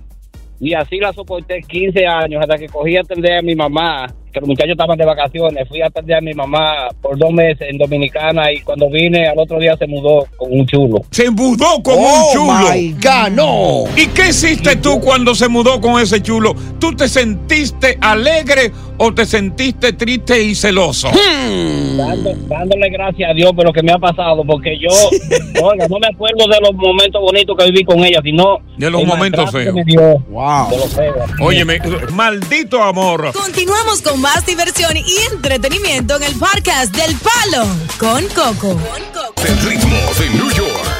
[0.59, 4.39] Y así la soporté 15 años hasta que cogí a atender a mi mamá, que
[4.39, 5.67] los muchachos estaban de vacaciones.
[5.67, 9.37] Fui a atender a mi mamá por dos meses en Dominicana y cuando vine al
[9.39, 11.01] otro día se mudó con un chulo.
[11.11, 12.73] Se mudó con Oh, un chulo.
[12.73, 13.83] my God, no.
[13.97, 16.55] ¿Y qué hiciste tú cuando se mudó con ese chulo?
[16.79, 21.09] ¿Tú te sentiste alegre o te sentiste triste y celoso?
[21.97, 24.89] Dando- dándole gracias a Dios por lo que me ha pasado, porque yo,
[25.63, 29.03] oiga, no me acuerdo de los momentos bonitos que viví con ella, sino De los
[29.05, 29.73] momentos feos.
[29.73, 31.29] me dio, de los feos.
[31.41, 31.79] Óyeme,
[32.13, 33.31] maldito amor.
[33.33, 37.65] Continuamos con más diversión y entretenimiento en el podcast del Palo
[37.97, 38.77] con Coco.
[39.47, 40.99] El ritmo de New York.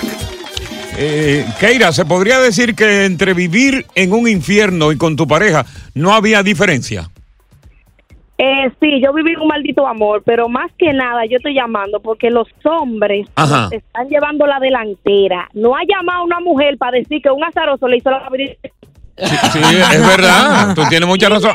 [0.98, 5.66] Eh, Keira, ¿se podría decir que entre vivir en un infierno y con tu pareja
[5.94, 7.10] no había diferencia?
[8.38, 12.30] Eh, sí, yo viví un maldito amor, pero más que nada yo estoy llamando porque
[12.30, 13.68] los hombres Ajá.
[13.72, 15.50] están llevando la delantera.
[15.54, 18.54] No ha llamado una mujer para decir que un azaroso le hizo la vida.
[19.52, 20.74] Sí, es verdad.
[20.74, 21.52] Tú tienes mucha razón.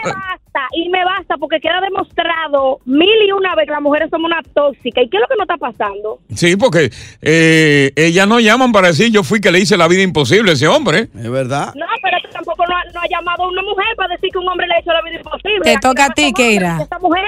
[0.55, 4.27] Basta, y me basta porque queda demostrado mil y una vez que las mujeres somos
[4.31, 5.03] una tóxica.
[5.03, 6.21] ¿Y qué es lo que nos está pasando?
[6.35, 6.91] Sí, porque
[7.23, 10.55] eh, ellas no llaman para decir yo fui que le hice la vida imposible a
[10.55, 11.09] ese hombre.
[11.15, 11.73] Es verdad.
[11.75, 14.49] No, pero tampoco no ha, no ha llamado a una mujer para decir que un
[14.49, 15.61] hombre le ha hecho la vida imposible.
[15.63, 16.79] Te Aquí toca a ti, Keira.
[16.83, 17.23] Esta mujer,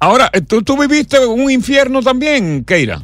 [0.00, 3.02] Ahora, eh, ¿tú, tú viviste un infierno también, Keira?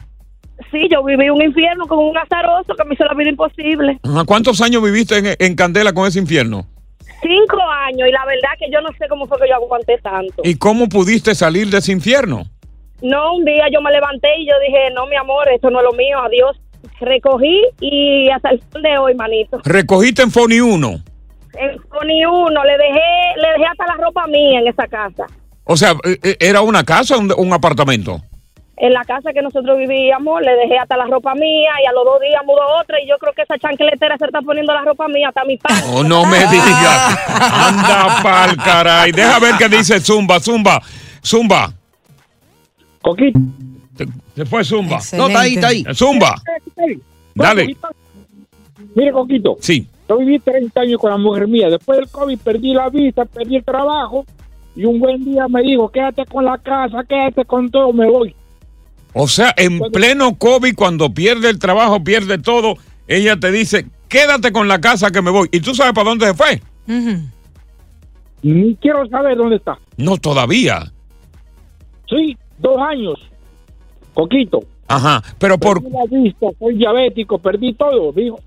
[0.70, 3.98] sí, yo viví un infierno con un azaroso que me hizo la vida imposible.
[4.26, 6.66] ¿Cuántos años viviste en, en Candela con ese infierno?
[7.86, 10.42] Años y la verdad que yo no sé cómo fue que yo aguanté tanto.
[10.44, 12.44] ¿Y cómo pudiste salir de ese infierno?
[13.02, 15.84] No, un día yo me levanté y yo dije, no, mi amor, esto no es
[15.84, 16.60] lo mío, adiós.
[17.00, 19.60] Recogí y hasta el sol de hoy, manito.
[19.64, 20.88] Recogiste en Foni 1.
[21.56, 23.00] En ni uno, le dejé,
[23.36, 25.26] le dejé hasta la ropa mía en esa casa.
[25.64, 28.20] O sea, eh, eh, ¿era una casa o un, un apartamento?
[28.76, 32.04] En la casa que nosotros vivíamos, le dejé hasta la ropa mía y a los
[32.04, 35.06] dos días mudó otra y yo creo que esa chancletera se está poniendo la ropa
[35.06, 35.80] mía hasta mi padre.
[35.92, 37.18] Oh, no me digas.
[37.28, 39.12] Anda pa'l caray.
[39.12, 40.82] Deja ver qué dice Zumba, Zumba,
[41.24, 41.72] Zumba.
[43.00, 43.38] Coquito.
[44.34, 44.98] Se fue Zumba.
[45.12, 45.84] No, está ahí, está ahí.
[45.94, 46.34] Zumba.
[47.34, 47.76] Dale.
[48.96, 49.56] Mire, Coquito.
[49.60, 49.86] Sí.
[50.08, 51.68] Yo viví 30 años con la mujer mía.
[51.70, 54.24] Después del COVID perdí la vista, perdí el trabajo.
[54.76, 58.34] Y un buen día me dijo, quédate con la casa, quédate con todo, me voy.
[59.14, 62.74] O sea, en pleno COVID, cuando pierde el trabajo, pierde todo,
[63.06, 65.48] ella te dice, quédate con la casa que me voy.
[65.52, 66.60] ¿Y tú sabes para dónde se fue?
[68.42, 69.78] Ni quiero saber dónde está.
[69.96, 70.92] No, todavía.
[72.08, 73.18] Sí, dos años.
[74.14, 74.60] Coquito.
[74.88, 75.82] Ajá, pero por...
[75.90, 78.12] La vista, soy diabético, perdí todo.
[78.12, 78.40] Dijo,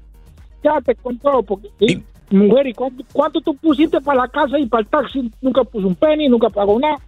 [0.62, 1.44] quédate con todo.
[1.44, 2.04] Porque, y,
[2.36, 5.32] mujer, ¿y cuánto, cuánto tú pusiste para la casa y para el taxi?
[5.42, 7.00] Nunca puso un penny, nunca pagó nada.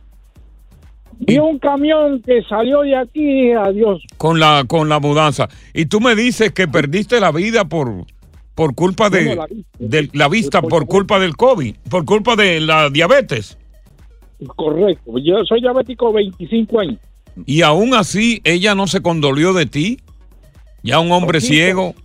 [1.19, 4.01] Vi un camión que salió de aquí, adiós.
[4.17, 5.49] con la con la mudanza.
[5.73, 8.05] Y tú me dices que perdiste la vida por
[8.55, 9.73] por culpa de, la vista.
[9.79, 13.57] de la vista, por culpa del COVID, por culpa de la diabetes.
[14.55, 15.17] Correcto.
[15.17, 16.99] Yo soy diabético 25 años.
[17.45, 19.99] Y aún así, ella no se condolió de ti.
[20.83, 21.53] Ya un hombre Poquito.
[21.53, 21.95] ciego,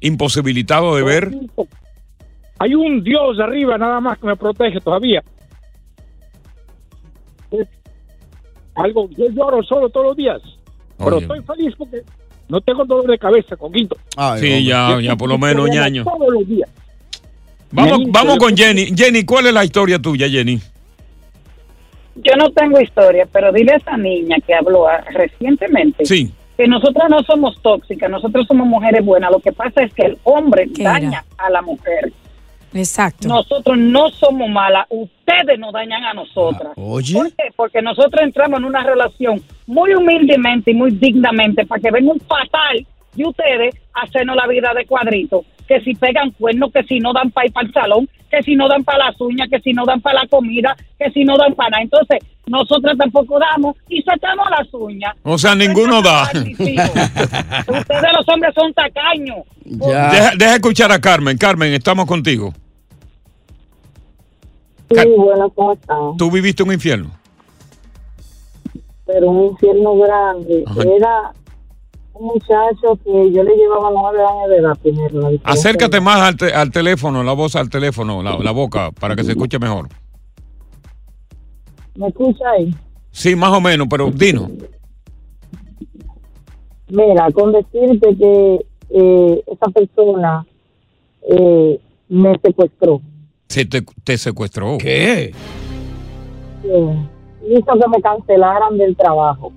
[0.00, 1.30] imposibilitado de ver.
[2.58, 5.22] Hay un Dios arriba nada más que me protege todavía.
[8.78, 10.40] Algo, yo lloro solo todos los días.
[10.96, 11.26] Pero Oye.
[11.26, 12.02] estoy feliz porque
[12.48, 13.96] no tengo dolor de cabeza, Coquito.
[14.38, 16.04] sí, ya, ya por lo menos, ñaño.
[16.04, 16.68] Todos los días.
[17.70, 18.86] Vamos, vamos con Jenny.
[18.96, 20.58] Jenny, ¿cuál es la historia tuya, Jenny?
[22.16, 26.32] Yo no tengo historia, pero dile a esa niña que habló ah, recientemente Sí.
[26.56, 29.30] que nosotras no somos tóxicas, nosotros somos mujeres buenas.
[29.30, 32.12] Lo que pasa es que el hombre daña a la mujer.
[32.74, 33.28] Exacto.
[33.28, 36.72] Nosotros no somos malas, ustedes nos dañan a nosotras.
[36.76, 37.14] Oye.
[37.14, 37.44] ¿Por qué?
[37.56, 42.20] Porque nosotros entramos en una relación muy humildemente y muy dignamente para que venga un
[42.20, 45.44] fatal de ustedes a hacernos la vida de cuadrito.
[45.68, 48.56] Que si pegan cuernos, que si no dan para ir para el salón, que si
[48.56, 51.36] no dan para las uñas, que si no dan para la comida, que si no
[51.36, 51.82] dan para nada.
[51.82, 55.14] Entonces, nosotras tampoco damos y sacamos las uñas.
[55.22, 56.24] O sea, ninguno da.
[56.32, 59.44] Ustedes los hombres son tacaños.
[59.64, 61.36] Deja, deja escuchar a Carmen.
[61.36, 62.52] Carmen, estamos contigo.
[64.90, 66.16] Sí, bueno, ¿cómo están?
[66.16, 67.10] ¿Tú viviste un infierno?
[69.06, 70.64] Pero un infierno grande.
[70.66, 70.82] Ajá.
[70.82, 71.32] Era
[72.14, 75.30] un muchacho que yo le llevaba nueve años de edad primero.
[75.30, 79.14] la Acércate más al, te- al teléfono, la voz al teléfono, la, la boca, para
[79.14, 79.88] que se escuche mejor.
[81.94, 82.74] ¿Me escucha ahí?
[83.10, 84.50] Sí, más o menos, pero dinos.
[86.88, 90.46] Mira, con decirte que eh, esa persona
[91.30, 93.00] eh, me secuestró.
[93.48, 94.78] Se te, te secuestró.
[94.78, 95.32] ¿Qué?
[96.64, 97.06] Eh,
[97.48, 99.52] hizo que me cancelaran del trabajo.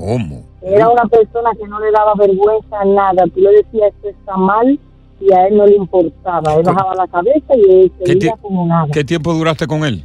[0.00, 0.42] ¿Cómo?
[0.62, 3.24] Era una persona que no le daba vergüenza nada.
[3.34, 4.78] Tú le decías esto está mal
[5.20, 6.54] y a él no le importaba.
[6.54, 8.88] Él bajaba la cabeza y él ¿Qué, seguía como nada.
[8.92, 10.02] qué tiempo duraste con él?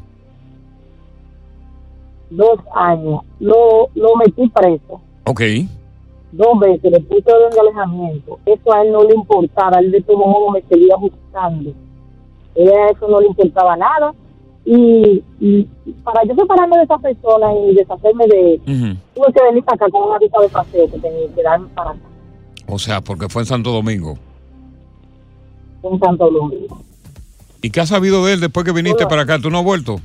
[2.29, 3.21] Dos años.
[3.39, 4.99] Lo, lo metí preso.
[5.25, 5.41] Ok.
[6.34, 8.39] Dos veces le puse orden de alejamiento.
[8.45, 9.79] Eso a él no le importaba.
[9.79, 11.71] Él de todo modo me seguía buscando.
[12.55, 14.13] Él a eso no le importaba nada.
[14.65, 15.63] Y, y
[16.04, 18.99] para yo separarme de esa persona y deshacerme de él, Ujú.
[19.13, 21.91] tuve que venir para acá con una visa de paseo que tenía que darme para
[21.91, 21.99] acá,
[22.67, 24.17] O sea, porque fue en Santo Domingo.
[25.84, 26.78] en Santo Domingo.
[27.62, 29.38] ¿Y qué has sabido de él después que viniste para acá?
[29.39, 29.97] ¿Tú no has vuelto?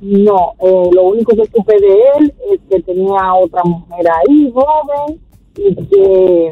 [0.00, 5.20] No, eh, lo único que supe de él es que tenía otra mujer ahí, joven,
[5.56, 6.50] y que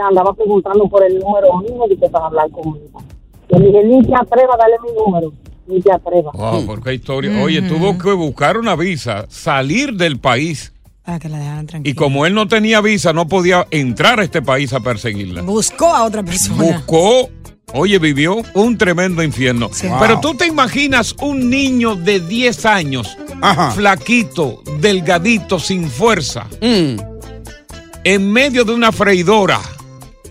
[0.00, 3.02] andaba preguntando por el número mío y que para hablar conmigo.
[3.50, 5.30] Yo le dije, ni te atreva a darle mi número,
[5.66, 6.32] ni te atreva.
[6.32, 7.42] Wow, ¿por qué historia?
[7.42, 10.72] Oye, tuvo que buscar una visa, salir del país.
[11.04, 11.90] Para que la dejaran tranquila.
[11.90, 15.42] Y como él no tenía visa, no podía entrar a este país a perseguirla.
[15.42, 16.62] Buscó a otra persona.
[16.62, 17.28] Buscó,
[17.72, 19.68] oye, vivió un tremendo infierno.
[19.68, 19.98] Wow.
[20.00, 23.16] Pero tú te imaginas un niño de 10 años,
[23.74, 29.60] flaquito, delgadito, sin fuerza, en medio de una freidora,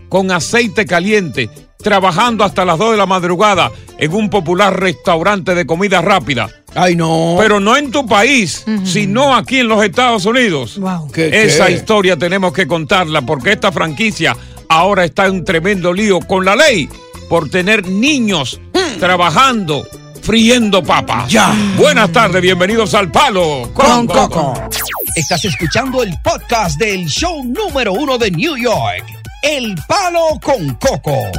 [0.08, 1.50] con aceite caliente,
[1.82, 6.50] trabajando hasta las 2 de la madrugada en un popular restaurante de comida rápida.
[6.74, 7.36] Ay, no.
[7.38, 10.80] Pero no en tu país, sino aquí en los Estados Unidos.
[11.14, 11.74] ¿Qué, Esa qué?
[11.74, 14.36] historia tenemos que contarla porque esta franquicia
[14.70, 16.90] ahora está en un tremendo lío con la ley
[17.30, 18.60] por tener niños
[19.00, 19.86] trabajando,
[20.22, 21.30] friendo papas.
[21.30, 21.54] Ya.
[21.78, 24.54] Buenas tardes, bienvenidos al Palo con, Coco.
[25.16, 29.06] Estás escuchando el podcast del show número uno de New York,
[29.44, 31.32] El Palo con Coco.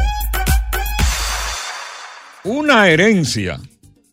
[2.44, 3.60] Una herencia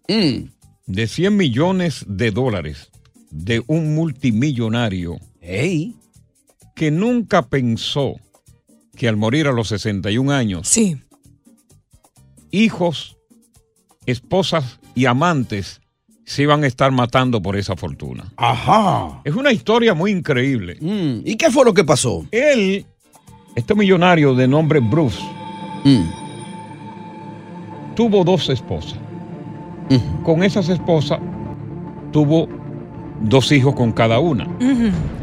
[0.07, 2.91] de 100 millones de dólares
[3.31, 5.17] de un multimillonario
[6.75, 8.15] que nunca pensó
[8.95, 10.77] que al morir a los 61 años,
[12.51, 13.17] hijos,
[14.05, 15.81] esposas y amantes
[16.23, 18.31] se iban a estar matando por esa fortuna.
[18.37, 19.21] Ajá.
[19.23, 20.77] Es una historia muy increíble.
[20.79, 22.27] ¿Y qué fue lo que pasó?
[22.29, 22.85] Él,
[23.55, 25.19] este millonario de nombre Bruce,
[27.99, 28.97] tuvo dos esposas.
[30.23, 31.19] Con esas esposas
[32.13, 32.47] tuvo
[33.19, 34.47] dos hijos con cada una.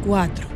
[0.06, 0.46] Cuatro.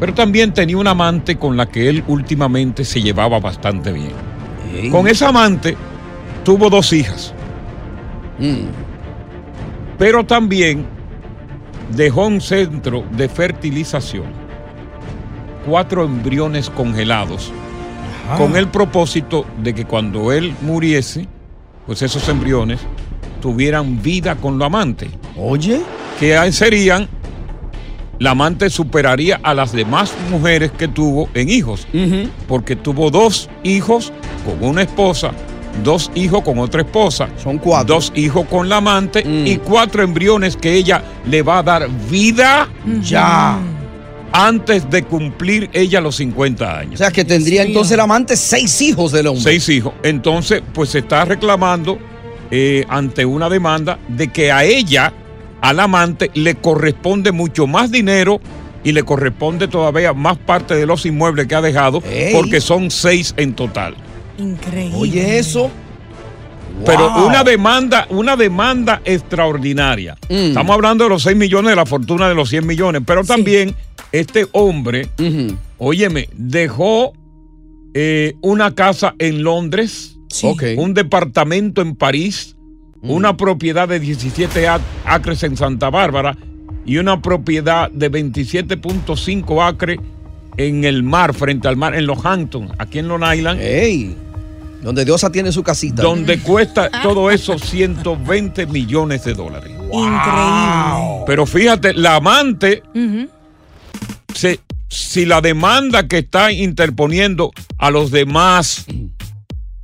[0.00, 4.90] Pero también tenía una amante con la que él últimamente se llevaba bastante bien.
[4.90, 5.76] Con esa amante
[6.44, 7.34] tuvo dos hijas.
[9.98, 10.86] Pero también
[11.94, 14.28] dejó un centro de fertilización,
[15.66, 17.52] cuatro embriones congelados,
[18.38, 21.28] con el propósito de que cuando él muriese,
[21.86, 22.80] pues esos embriones
[23.40, 25.08] tuvieran vida con la amante.
[25.36, 25.80] Oye.
[26.18, 27.08] Que serían,
[28.18, 31.86] la amante superaría a las demás mujeres que tuvo en hijos,
[32.48, 34.12] porque tuvo dos hijos
[34.44, 35.32] con una esposa
[35.84, 37.28] dos hijos con otra esposa.
[37.36, 37.96] Son cuatro.
[37.96, 42.68] Dos hijos con la amante y cuatro embriones que ella le va a dar vida
[43.00, 43.58] Ya.
[44.36, 46.94] Antes de cumplir ella los 50 años.
[46.94, 49.42] O sea que tendría entonces el amante seis hijos del hombre.
[49.42, 49.94] Seis hijos.
[50.02, 51.98] Entonces, pues se está reclamando
[52.50, 55.10] eh, ante una demanda de que a ella,
[55.62, 58.38] al amante, le corresponde mucho más dinero
[58.84, 62.34] y le corresponde todavía más parte de los inmuebles que ha dejado, Ey.
[62.34, 63.96] porque son seis en total.
[64.36, 64.98] Increíble.
[64.98, 65.70] Oye, eso.
[66.84, 67.26] Pero Wow.
[67.26, 70.16] una demanda, una demanda extraordinaria.
[70.28, 73.74] Estamos hablando de los 6 millones de la fortuna de los 100 millones, pero también
[74.12, 75.08] este hombre,
[75.78, 77.12] óyeme, dejó
[77.94, 80.16] eh, una casa en Londres,
[80.76, 82.56] un departamento en París,
[83.02, 86.36] una propiedad de 17 ac- acres en Santa Bárbara
[86.84, 89.98] y una propiedad de 27.5 acres
[90.56, 93.60] en el mar, frente al mar, en los Hamptons, aquí en Long Island.
[93.60, 94.14] Ey,
[94.82, 96.02] donde Diosa tiene su casita.
[96.02, 99.70] Donde cuesta todo eso 120 millones de dólares.
[99.92, 101.24] Increíble.
[101.26, 102.82] Pero fíjate, la amante,
[104.34, 108.86] se- si la demanda que está interponiendo a los demás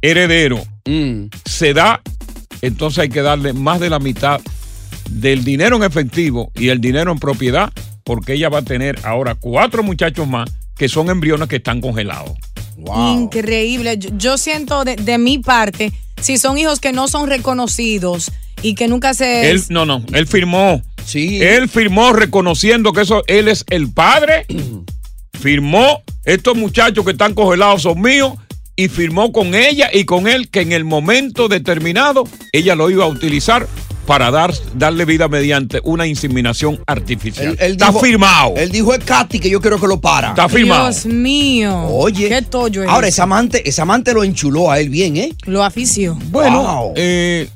[0.01, 1.27] herederos Mm.
[1.45, 2.01] se da,
[2.61, 4.41] entonces hay que darle más de la mitad
[5.11, 7.73] del dinero en efectivo y el dinero en propiedad,
[8.05, 10.51] porque ella va a tener ahora cuatro muchachos más
[10.83, 12.33] que son embriones que están congelados.
[12.77, 13.99] Increíble.
[13.99, 18.75] Yo, yo siento de, de mi parte, si son hijos que no son reconocidos y
[18.75, 19.49] que nunca se...
[19.49, 20.83] Él, no, no, él firmó.
[21.05, 21.41] Sí.
[21.41, 24.45] Él firmó reconociendo que eso, él es el padre.
[25.41, 28.33] firmó, estos muchachos que están congelados son míos.
[28.75, 33.05] Y firmó con ella y con él que en el momento determinado ella lo iba
[33.05, 33.69] a utilizar
[34.07, 37.49] para dar, darle vida mediante una inseminación artificial.
[37.49, 38.55] Él- él Está dijo- firmado.
[38.57, 40.31] Él dijo es Katy que yo quiero que lo para.
[40.31, 40.85] Está firmado.
[40.91, 41.85] Dios mío.
[41.87, 42.29] Oye.
[42.29, 45.33] Qué tollo es Ahora, ese amante, ese amante lo enchuló a él bien, ¿eh?
[45.47, 46.19] Lo afició.
[46.31, 46.93] Bueno, Wow.
[46.97, 47.49] eh,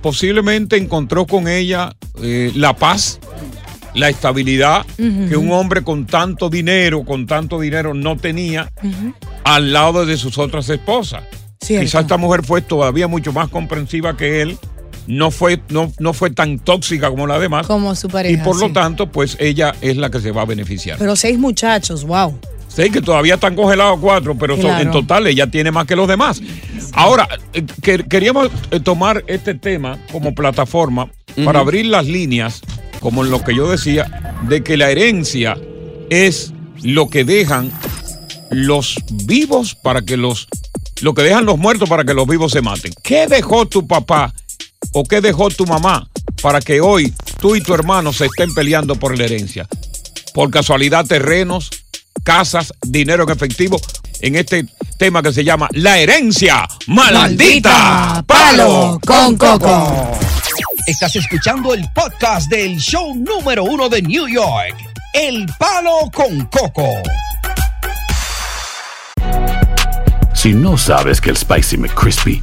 [0.00, 3.18] posiblemente encontró con ella eh, la paz,
[3.94, 8.70] la estabilidad que un hombre con tanto dinero, con tanto dinero no tenía
[9.44, 11.22] al lado de sus otras esposas.
[11.60, 11.84] Cierto.
[11.84, 14.58] Quizás esta mujer fue todavía mucho más comprensiva que él,
[15.06, 17.66] no fue, no, no fue tan tóxica como la demás.
[17.66, 18.44] Como su Y pareja.
[18.44, 18.72] por lo sí.
[18.72, 20.98] tanto, pues ella es la que se va a beneficiar.
[20.98, 22.38] Pero seis muchachos, wow.
[22.68, 26.08] Sé que todavía están congelados cuatro, pero son- en total ella tiene más que los
[26.08, 26.40] demás.
[26.94, 31.10] Ahora, eh, que- queríamos eh, tomar este tema como plataforma
[31.44, 32.62] para abrir las líneas,
[33.00, 35.58] como en lo que yo decía, de que la herencia
[36.08, 37.70] es lo que dejan
[38.50, 40.48] los vivos para que los
[41.00, 42.92] lo que dejan los muertos para que los vivos se maten.
[43.02, 44.32] ¿Qué dejó tu papá
[44.92, 46.08] o qué dejó tu mamá
[46.42, 49.66] para que hoy tú y tu hermano se estén peleando por la herencia?
[50.34, 51.70] Por casualidad terrenos,
[52.24, 53.80] casas, dinero en efectivo
[54.20, 54.66] en este
[54.98, 58.24] tema que se llama La herencia maldita.
[58.26, 60.18] Palo con coco.
[60.86, 64.76] Estás escuchando el podcast del show número uno de New York,
[65.12, 66.88] El Palo con Coco.
[70.34, 72.42] Si no sabes que el Spicy McCrispy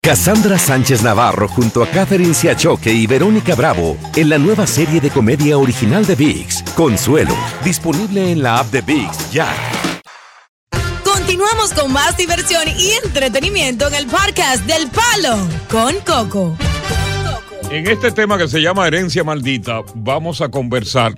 [0.00, 5.10] Cassandra Sánchez Navarro junto a Catherine Siachoque y Verónica Bravo en la nueva serie de
[5.10, 7.34] comedia original de VIX, Consuelo,
[7.64, 9.52] disponible en la app de VIX ya.
[11.04, 15.36] Continuamos con más diversión y entretenimiento en el podcast del Palo
[15.68, 16.56] con Coco.
[17.70, 21.12] En este tema que se llama herencia maldita, vamos a conversar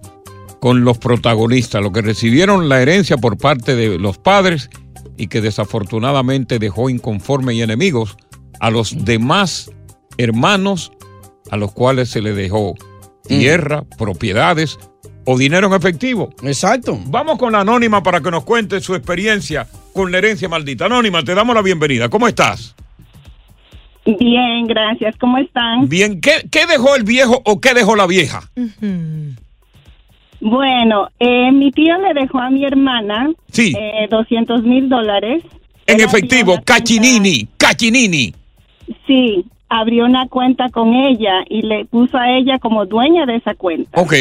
[0.59, 4.69] con los protagonistas, los que recibieron la herencia por parte de los padres
[5.17, 8.17] y que desafortunadamente dejó inconformes y enemigos
[8.61, 9.71] a los demás
[10.19, 10.93] hermanos
[11.51, 12.75] a los cuales se le dejó
[13.27, 14.79] tierra, propiedades
[15.25, 16.31] o dinero en efectivo.
[16.43, 16.99] Exacto.
[17.07, 20.87] Vamos con la anónima para que nos cuente su experiencia con la herencia maldita.
[20.87, 22.09] Anónima, te damos la bienvenida.
[22.09, 22.75] ¿Cómo estás?
[24.07, 25.15] Bien, gracias.
[25.19, 25.89] ¿Cómo están?
[25.89, 28.51] Bien, ¿qué, qué dejó el viejo o qué dejó la vieja?
[30.41, 33.75] Bueno, eh, mi tío le dejó a mi hermana Sí.
[33.79, 35.43] eh, 200 mil dólares.
[35.87, 38.35] En efectivo, Cachinini, Cachinini.
[39.07, 43.55] Sí, abrió una cuenta con ella y le puso a ella como dueña de esa
[43.55, 44.01] cuenta.
[44.01, 44.15] Ok.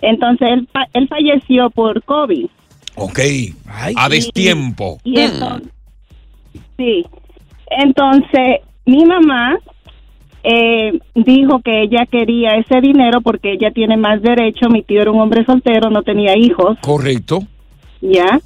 [0.00, 2.46] Entonces él, él falleció por COVID.
[2.96, 3.20] Ok.
[3.96, 4.98] a destiempo.
[5.04, 5.70] Y entonces,
[6.76, 7.04] sí.
[7.70, 9.58] Entonces, mi mamá
[10.42, 14.68] eh, dijo que ella quería ese dinero porque ella tiene más derecho.
[14.68, 17.40] Mi tío era un hombre soltero, no tenía hijos, Correcto.
[18.00, 18.40] ¿ya?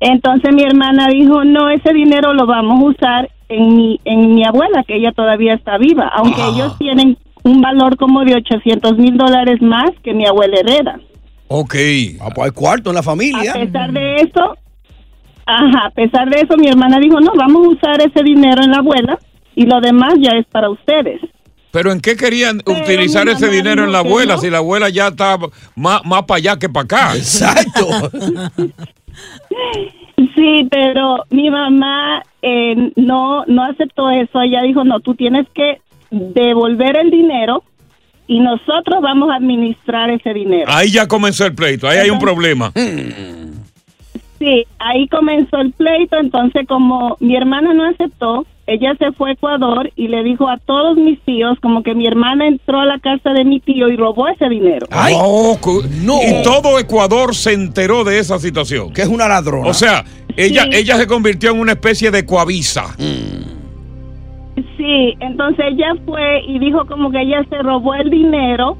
[0.00, 4.44] Entonces mi hermana dijo, no, ese dinero lo vamos a usar en mi, en mi
[4.44, 6.50] abuela, que ella todavía está viva, aunque Ah.
[6.54, 11.00] ellos tienen un valor como de 800 mil dólares más que mi abuela hereda.
[11.48, 11.74] Ok.
[12.20, 13.50] Ah, pues hay cuarto en la familia.
[13.52, 14.56] A pesar de eso,
[15.44, 18.70] ajá, a pesar de eso, mi hermana dijo, no, vamos a usar ese dinero en
[18.70, 19.18] la abuela
[19.54, 21.20] y lo demás ya es para ustedes.
[21.72, 24.40] Pero ¿en qué querían utilizar ese dinero en la abuela no.
[24.40, 25.38] si la abuela ya está
[25.74, 27.16] más, más para allá que para acá?
[27.16, 27.86] Exacto.
[30.34, 34.40] Sí, pero mi mamá eh, no, no aceptó eso.
[34.40, 37.64] Ella dijo, no, tú tienes que devolver el dinero
[38.26, 40.66] y nosotros vamos a administrar ese dinero.
[40.68, 42.72] Ahí ya comenzó el pleito, ahí hay un problema.
[44.42, 49.32] Sí, ahí comenzó el pleito, entonces como mi hermana no aceptó, ella se fue a
[49.34, 52.98] Ecuador y le dijo a todos mis tíos como que mi hermana entró a la
[52.98, 54.86] casa de mi tío y robó ese dinero.
[55.14, 58.92] Oh, cu- Y todo Ecuador se enteró de esa situación.
[58.92, 59.68] Que es una ladrona.
[59.68, 60.04] O sea,
[60.36, 60.70] ella, Sí.
[60.72, 62.86] ella se convirtió en una especie de coavisa.
[64.76, 68.76] Sí, entonces ella fue y dijo como que ella se robó el dinero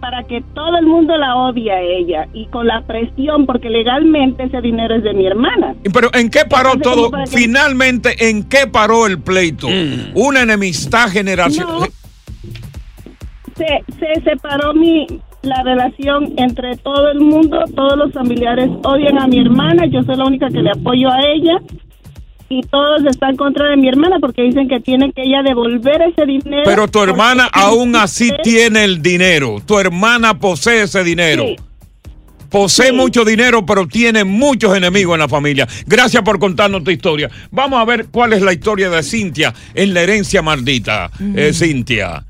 [0.00, 4.44] para que todo el mundo la odie a ella y con la presión porque legalmente
[4.44, 5.74] ese dinero es de mi hermana.
[5.92, 7.10] Pero ¿en qué paró Entonces, todo?
[7.10, 9.68] que- Finalmente, ¿en qué paró el pleito?
[10.14, 11.80] Una enemistad generacional.
[11.80, 11.86] No.
[13.56, 15.06] Se, se separó mi
[15.42, 20.14] la relación entre todo el mundo, todos los familiares odian a mi hermana, yo soy
[20.16, 21.54] la única que le apoyo a ella
[22.52, 26.02] y todos están en contra de mi hermana porque dicen que tiene que ella devolver
[26.02, 26.62] ese dinero.
[26.66, 29.56] Pero tu hermana aún así tiene el dinero.
[29.64, 31.44] Tu hermana posee ese dinero.
[31.44, 31.56] Sí.
[32.50, 35.66] Posee mucho dinero, pero tiene muchos enemigos en la familia.
[35.86, 37.30] Gracias por contarnos tu historia.
[37.50, 41.10] Vamos a ver cuál es la historia de Cintia en la herencia maldita.
[41.34, 42.26] Eh, Cintia.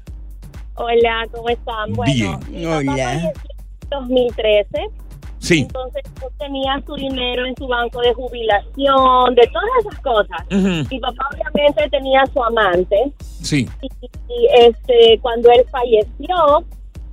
[0.75, 1.93] Hola, ¿cómo están?
[1.95, 2.39] Bueno, Bien.
[2.53, 5.01] mi papá falleció en 2013.
[5.43, 5.62] Sí.
[5.62, 10.40] Entonces yo tenía su dinero en su banco de jubilación, de todas esas cosas.
[10.53, 10.88] Ujú.
[10.88, 13.68] Mi papá obviamente tenía su amante Sí.
[13.82, 16.64] y, y, este cuando él falleció,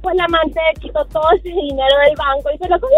[0.04, 2.98] pues la amante quitó todo ese dinero del banco y se lo cogió.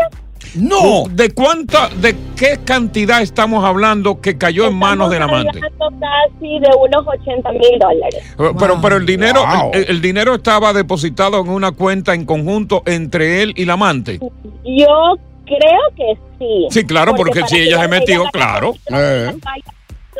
[0.55, 1.03] No.
[1.09, 5.59] ¿De cuánta, de qué cantidad estamos hablando que cayó en manos del amante?
[5.63, 8.23] Hablando casi de unos 80 mil dólares.
[8.37, 9.71] Eh, Pero, pero el dinero, Wow.
[9.73, 14.19] el, el dinero estaba depositado en una cuenta en conjunto entre él y la amante.
[14.19, 16.67] Yo creo que sí.
[16.69, 18.73] Sí, claro, porque si ella se metió, la- claro.
[18.89, 19.31] Eh.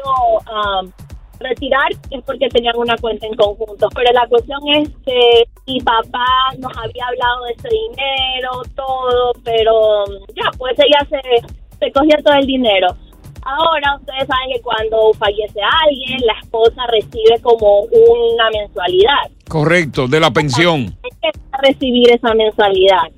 [0.06, 0.92] no, um,
[1.42, 3.90] retirar es porque tenían una cuenta en conjunto.
[3.94, 6.26] Pero la cuestión es que mi papá
[6.58, 12.16] nos había hablado de ese dinero, todo, pero um, ya, pues ella se, se cogió
[12.24, 12.88] todo el dinero.
[13.44, 19.32] Ahora ustedes saben que cuando fallece alguien, la esposa recibe como una mensualidad.
[19.48, 20.96] Correcto, de la pensión.
[21.04, 23.10] Hay que recibir esa mensualidad.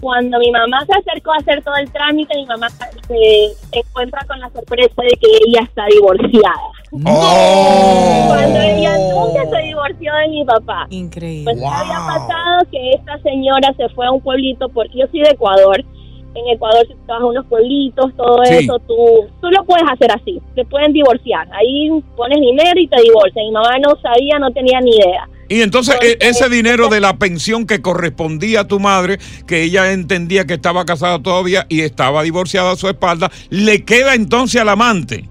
[0.00, 4.40] Cuando mi mamá se acercó a hacer todo el trámite, mi mamá se encuentra con
[4.40, 6.79] la sorpresa de que ella está divorciada.
[6.90, 10.86] Cuando ella nunca se divorció de mi papá.
[10.90, 11.44] Increíble.
[11.44, 15.20] Pues ¿qué había pasado que esta señora se fue a un pueblito, porque yo soy
[15.20, 15.84] de Ecuador.
[16.32, 18.54] En Ecuador, si tú vas a unos pueblitos, todo Sí.
[18.64, 18.94] eso, tú,
[19.40, 20.40] tú lo puedes hacer así.
[20.54, 21.48] Te pueden divorciar.
[21.52, 23.46] Ahí pones dinero y te divorcian.
[23.46, 25.28] Mi mamá no sabía, no tenía ni idea.
[25.48, 29.18] Y entonces e- ese dinero de la pensión que correspondía a tu madre,
[29.48, 34.14] que ella entendía que estaba casada todavía y estaba divorciada a su espalda, le queda
[34.14, 35.28] entonces al amante.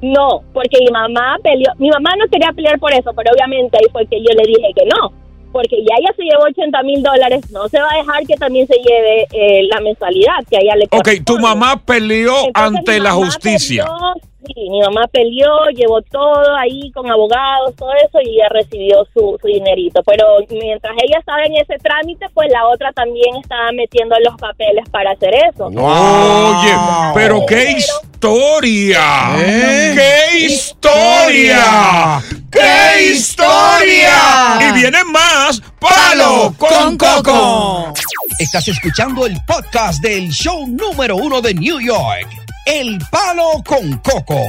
[0.00, 3.90] No, porque mi mamá peleó, mi mamá no quería pelear por eso, pero obviamente ahí
[3.92, 5.12] fue que yo le dije que no,
[5.50, 8.66] porque ya ella se llevó 80 mil dólares, no se va a dejar que también
[8.66, 13.00] se lleve eh, la mensualidad que a ella le Ok, tu mamá peleó Entonces, ante
[13.00, 13.84] la justicia.
[13.84, 14.14] peleó,
[14.46, 19.38] sí, mi mamá peleó, llevó todo ahí con abogados, todo eso, y ella recibió su,
[19.40, 20.02] su dinerito.
[20.04, 24.88] Pero mientras ella estaba en ese trámite, pues la otra también estaba metiendo los papeles
[24.90, 25.66] para hacer eso.
[25.66, 26.72] Oye,
[27.14, 29.02] pero qué historia.
[29.38, 32.20] ¡Qué historia!
[32.50, 34.58] ¡Qué historia!
[34.60, 37.92] Y viene más palo con coco.
[38.38, 42.28] Estás escuchando el podcast del show número uno de New York,
[42.70, 44.42] El Palo con Coco.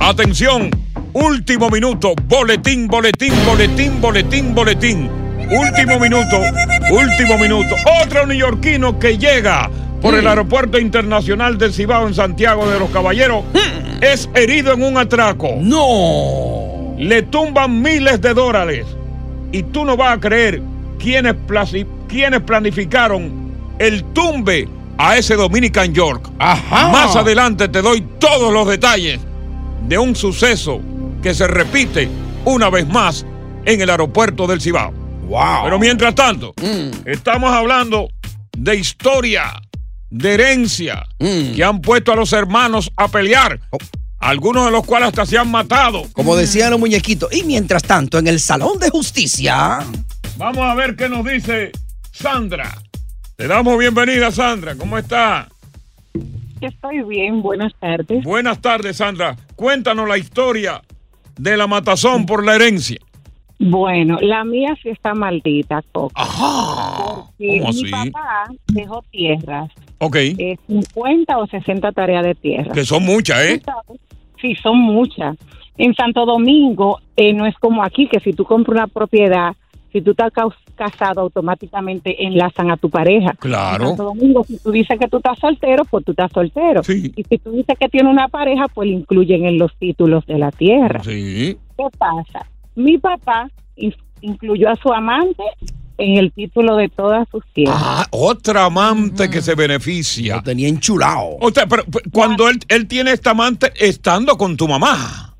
[0.00, 0.70] Atención,
[1.12, 5.10] último minuto, boletín, boletín, boletín, boletín, boletín.
[5.50, 6.40] Último minuto,
[6.90, 7.74] último minuto.
[8.02, 9.68] Otro neoyorquino que llega
[10.00, 13.44] por el aeropuerto internacional del Cibao en Santiago de los Caballeros
[14.00, 15.56] es herido en un atraco.
[15.60, 16.94] ¡No!
[16.96, 18.86] Le tumban miles de dólares.
[19.52, 20.62] Y tú no vas a creer
[20.98, 21.34] quiénes
[22.46, 24.68] planificaron el tumbe
[25.02, 26.30] a ese Dominican York.
[26.38, 29.20] Más adelante te doy todos los detalles
[29.88, 30.80] de un suceso
[31.20, 32.08] que se repite
[32.44, 33.26] una vez más
[33.64, 34.92] en el aeropuerto del Cibao.
[35.26, 35.64] Wow.
[35.64, 36.54] Pero mientras tanto,
[37.04, 38.08] estamos hablando
[38.56, 39.60] de historia,
[40.08, 43.58] de herencia, que han puesto a los hermanos a pelear.
[44.20, 46.06] Algunos de los cuales hasta se han matado.
[46.12, 47.32] Como decían los muñequitos.
[47.32, 49.80] Y mientras tanto, en el Salón de Justicia.
[50.36, 51.72] Vamos a ver qué nos dice
[52.12, 52.72] Sandra.
[53.36, 54.74] Te damos bienvenida, Sandra.
[54.76, 55.48] ¿Cómo está?
[56.60, 58.22] Estoy bien, buenas tardes.
[58.24, 59.36] Buenas tardes, Sandra.
[59.56, 60.80] Cuéntanos la historia
[61.36, 62.98] de la matazón por la herencia.
[63.58, 66.12] Bueno, la mía sí está maldita, Coco.
[66.14, 67.24] Ajá.
[67.38, 67.90] Porque ¿Cómo mi así?
[67.90, 70.16] papá dejó tierras, Ok.
[70.16, 72.72] eh, 50 o 60 tareas de tierra.
[72.72, 73.62] Que son muchas, ¿eh?
[74.40, 75.36] Sí, son muchas.
[75.78, 79.54] En Santo Domingo eh, no es como aquí, que si tú compras una propiedad,
[79.92, 83.32] si tú estás caus- casado, automáticamente enlazan a tu pareja.
[83.38, 83.88] Claro.
[83.88, 86.80] Santo Domingo, si tú dices que tú estás soltero, pues tú estás soltero.
[86.88, 90.38] Y si tú dices que tienes una pareja, pues le incluyen en los títulos de
[90.38, 91.02] la tierra.
[91.04, 91.56] Sí.
[91.76, 92.46] ¿Qué pasa?
[92.74, 95.42] Mi papá in- incluyó a su amante
[95.98, 97.76] en el título de todas sus tierras.
[97.78, 100.36] Ah, otra amante que se beneficia.
[100.36, 101.36] Lo tenía enchulado.
[101.40, 105.34] O sea, pero pero cuando él, él tiene esta amante estando con tu mamá.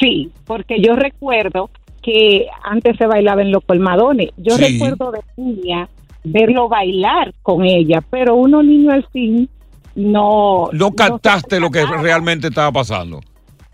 [0.00, 1.70] Sí, porque yo recuerdo
[2.02, 4.30] que antes se bailaba en los colmadones.
[4.36, 4.64] Yo Sí.
[4.78, 5.88] recuerdo de niña
[6.24, 9.48] verlo bailar con ella, pero uno niño al fin
[9.94, 10.68] no...
[10.72, 13.20] No captaste lo que realmente estaba pasando.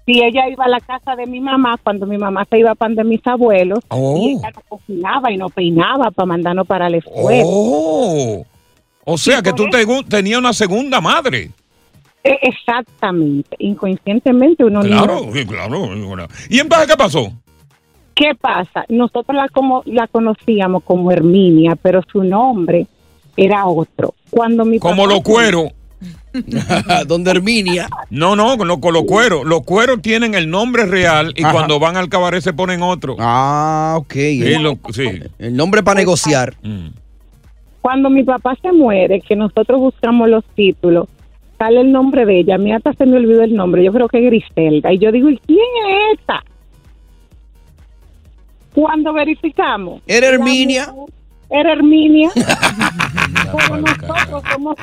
[0.07, 2.95] Si ella iba a la casa de mi mamá, cuando mi mamá se iba pan
[2.95, 4.17] de mis abuelos, Oh.
[4.19, 7.43] y ella no cocinaba y no peinaba para mandarnos para la escuela.
[7.45, 8.45] Oh.
[9.05, 11.51] O sea que tú te- tenías una segunda madre.
[12.25, 13.55] Eh, Exactamente.
[13.59, 16.27] Inconscientemente uno Claro, niño- sí, claro.
[16.51, 17.33] ¿Y entonces qué pasó?
[18.19, 18.85] ¿Qué pasa?
[18.89, 22.87] Nosotros la, como, la conocíamos como Herminia, pero su nombre
[23.37, 24.15] era otro.
[24.29, 25.69] Cuando mi Como papá- los cueros.
[27.07, 27.89] Donde Herminia.
[28.11, 29.45] No, no, no, con los cueros.
[29.45, 31.53] Los cueros tienen el nombre real y Ajá.
[31.53, 33.15] cuando van al cabaret se ponen otro.
[33.21, 34.13] Ah, ok.
[34.13, 35.09] Sí, lo- sí.
[35.39, 36.55] El nombre para negociar.
[37.81, 41.09] Cuando mi papá se muere, que nosotros buscamos los títulos,
[41.59, 42.57] sale el nombre de ella.
[42.57, 43.85] A mí hasta se me olvidó el nombre.
[43.85, 44.93] Yo creo que es Griselda.
[44.93, 45.59] Y yo digo, ¿y quién
[45.89, 46.43] es esta?
[48.81, 50.03] Cuando verificamos.
[50.07, 50.95] ¿Era Herminia?
[51.51, 52.31] Era Herminia.
[53.53, 54.77] Pero nosotros somos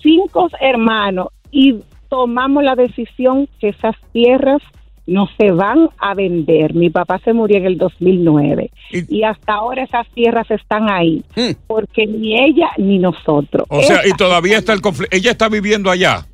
[0.00, 4.62] cinco hermanos y tomamos la decisión que esas tierras
[5.08, 6.74] no se van a vender.
[6.74, 11.24] Mi papá se murió en el 2009 y, hasta ahora esas tierras están ahí
[11.66, 13.66] porque ni ella ni nosotros.
[13.68, 15.16] O sea, y todavía está el conflicto.
[15.16, 16.24] Ella está viviendo allá.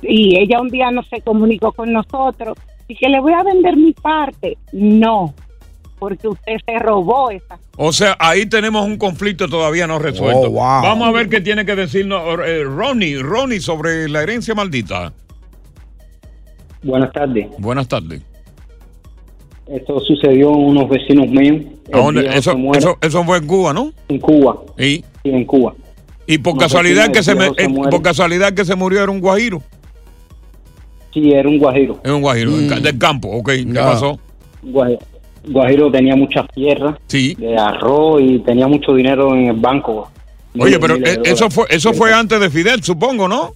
[0.00, 2.56] y ella un día no se comunicó con nosotros
[2.86, 4.56] y que le voy a vender mi parte.
[4.72, 5.34] No,
[6.00, 7.58] porque usted se robó esa.
[7.76, 10.40] O sea, ahí tenemos un conflicto todavía no resuelto.
[10.48, 10.82] Oh, wow.
[10.82, 15.12] Vamos a ver qué tiene que decirnos eh, Ronnie, Ronnie sobre la herencia maldita.
[16.82, 17.46] Buenas tardes.
[17.58, 18.22] Buenas tardes.
[19.68, 21.64] Esto sucedió en unos vecinos míos.
[23.02, 23.92] Eso, fue en Cuba, ¿no?
[24.08, 24.56] En Cuba.
[24.78, 25.04] ¿Y?
[25.22, 25.74] Sí, en Cuba.
[26.26, 28.64] Y por Unos casualidad vecinos que se, del me- viejo se eh, por casualidad que
[28.64, 29.62] se murió era un guajiro.
[31.12, 32.00] Sí, era un guajiro.
[32.04, 33.48] Es un guajiro del campo, ok.
[33.50, 33.84] ¿Qué Ya.
[33.84, 34.18] pasó?
[34.62, 35.00] Guajiro,
[35.48, 37.34] Guajiro tenía muchas tierras Sí.
[37.38, 40.10] de arroz y tenía mucho dinero en el banco.
[40.58, 43.54] Oye, pero eh, eso fue eso fue antes de Fidel, supongo, ¿no?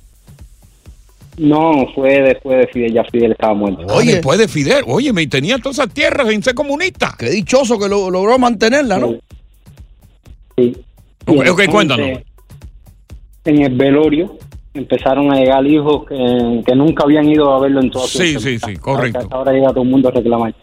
[1.37, 3.85] No, fue después de Fidel, ya Fidel estaba muerto.
[3.93, 7.15] Oye, después de Fidel, oye, me tenía todas esas tierras sin ser comunista.
[7.19, 9.15] Qué dichoso que lo- logró mantenerla, ¿no?
[10.57, 10.77] Sí.
[11.27, 12.11] Ok, Y ok, entonces, cuéntanos.
[13.47, 14.37] En el velorio
[14.75, 18.25] empezaron a llegar hijos que, que nunca habían ido a verlo en toda su Sí,
[18.31, 18.41] vida.
[18.41, 19.19] sí, sí, correcto.
[19.19, 20.55] Hasta ahora llega todo el mundo a reclamar.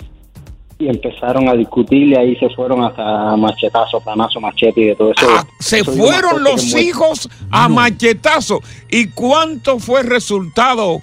[0.82, 5.12] Y empezaron a discutir y ahí se fueron hasta machetazo, planazo, machete y de todo
[5.12, 5.28] eso.
[5.30, 8.62] Ah, Se Eso fueron los hijos a machetazo.
[8.90, 11.02] ¿Y cuánto fue el resultado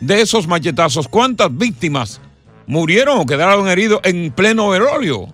[0.00, 1.06] de esos machetazos?
[1.06, 2.20] ¿Cuántas víctimas
[2.66, 5.26] murieron o quedaron heridos en pleno velorio?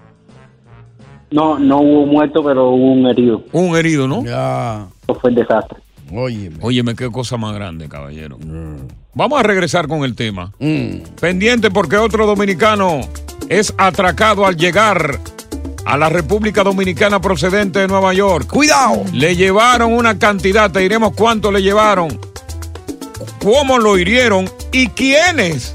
[1.30, 3.42] No, no hubo muerto, pero hubo un herido.
[3.52, 4.24] Un herido, ¿no?
[4.24, 4.86] Ya.
[5.02, 5.78] Eso fue el desastre.
[6.12, 6.56] Óyeme.
[6.60, 8.38] Óyeme, qué cosa más grande, caballero.
[9.14, 10.52] Vamos a regresar con el tema.
[10.58, 10.98] Mm.
[11.20, 13.00] Pendiente porque otro dominicano
[13.48, 15.20] es atracado al llegar
[15.84, 18.48] a la República Dominicana procedente de Nueva York.
[18.48, 19.04] Cuidado.
[19.12, 22.18] Le llevaron una cantidad, te diremos cuánto le llevaron,
[23.42, 25.74] cómo lo hirieron y quiénes.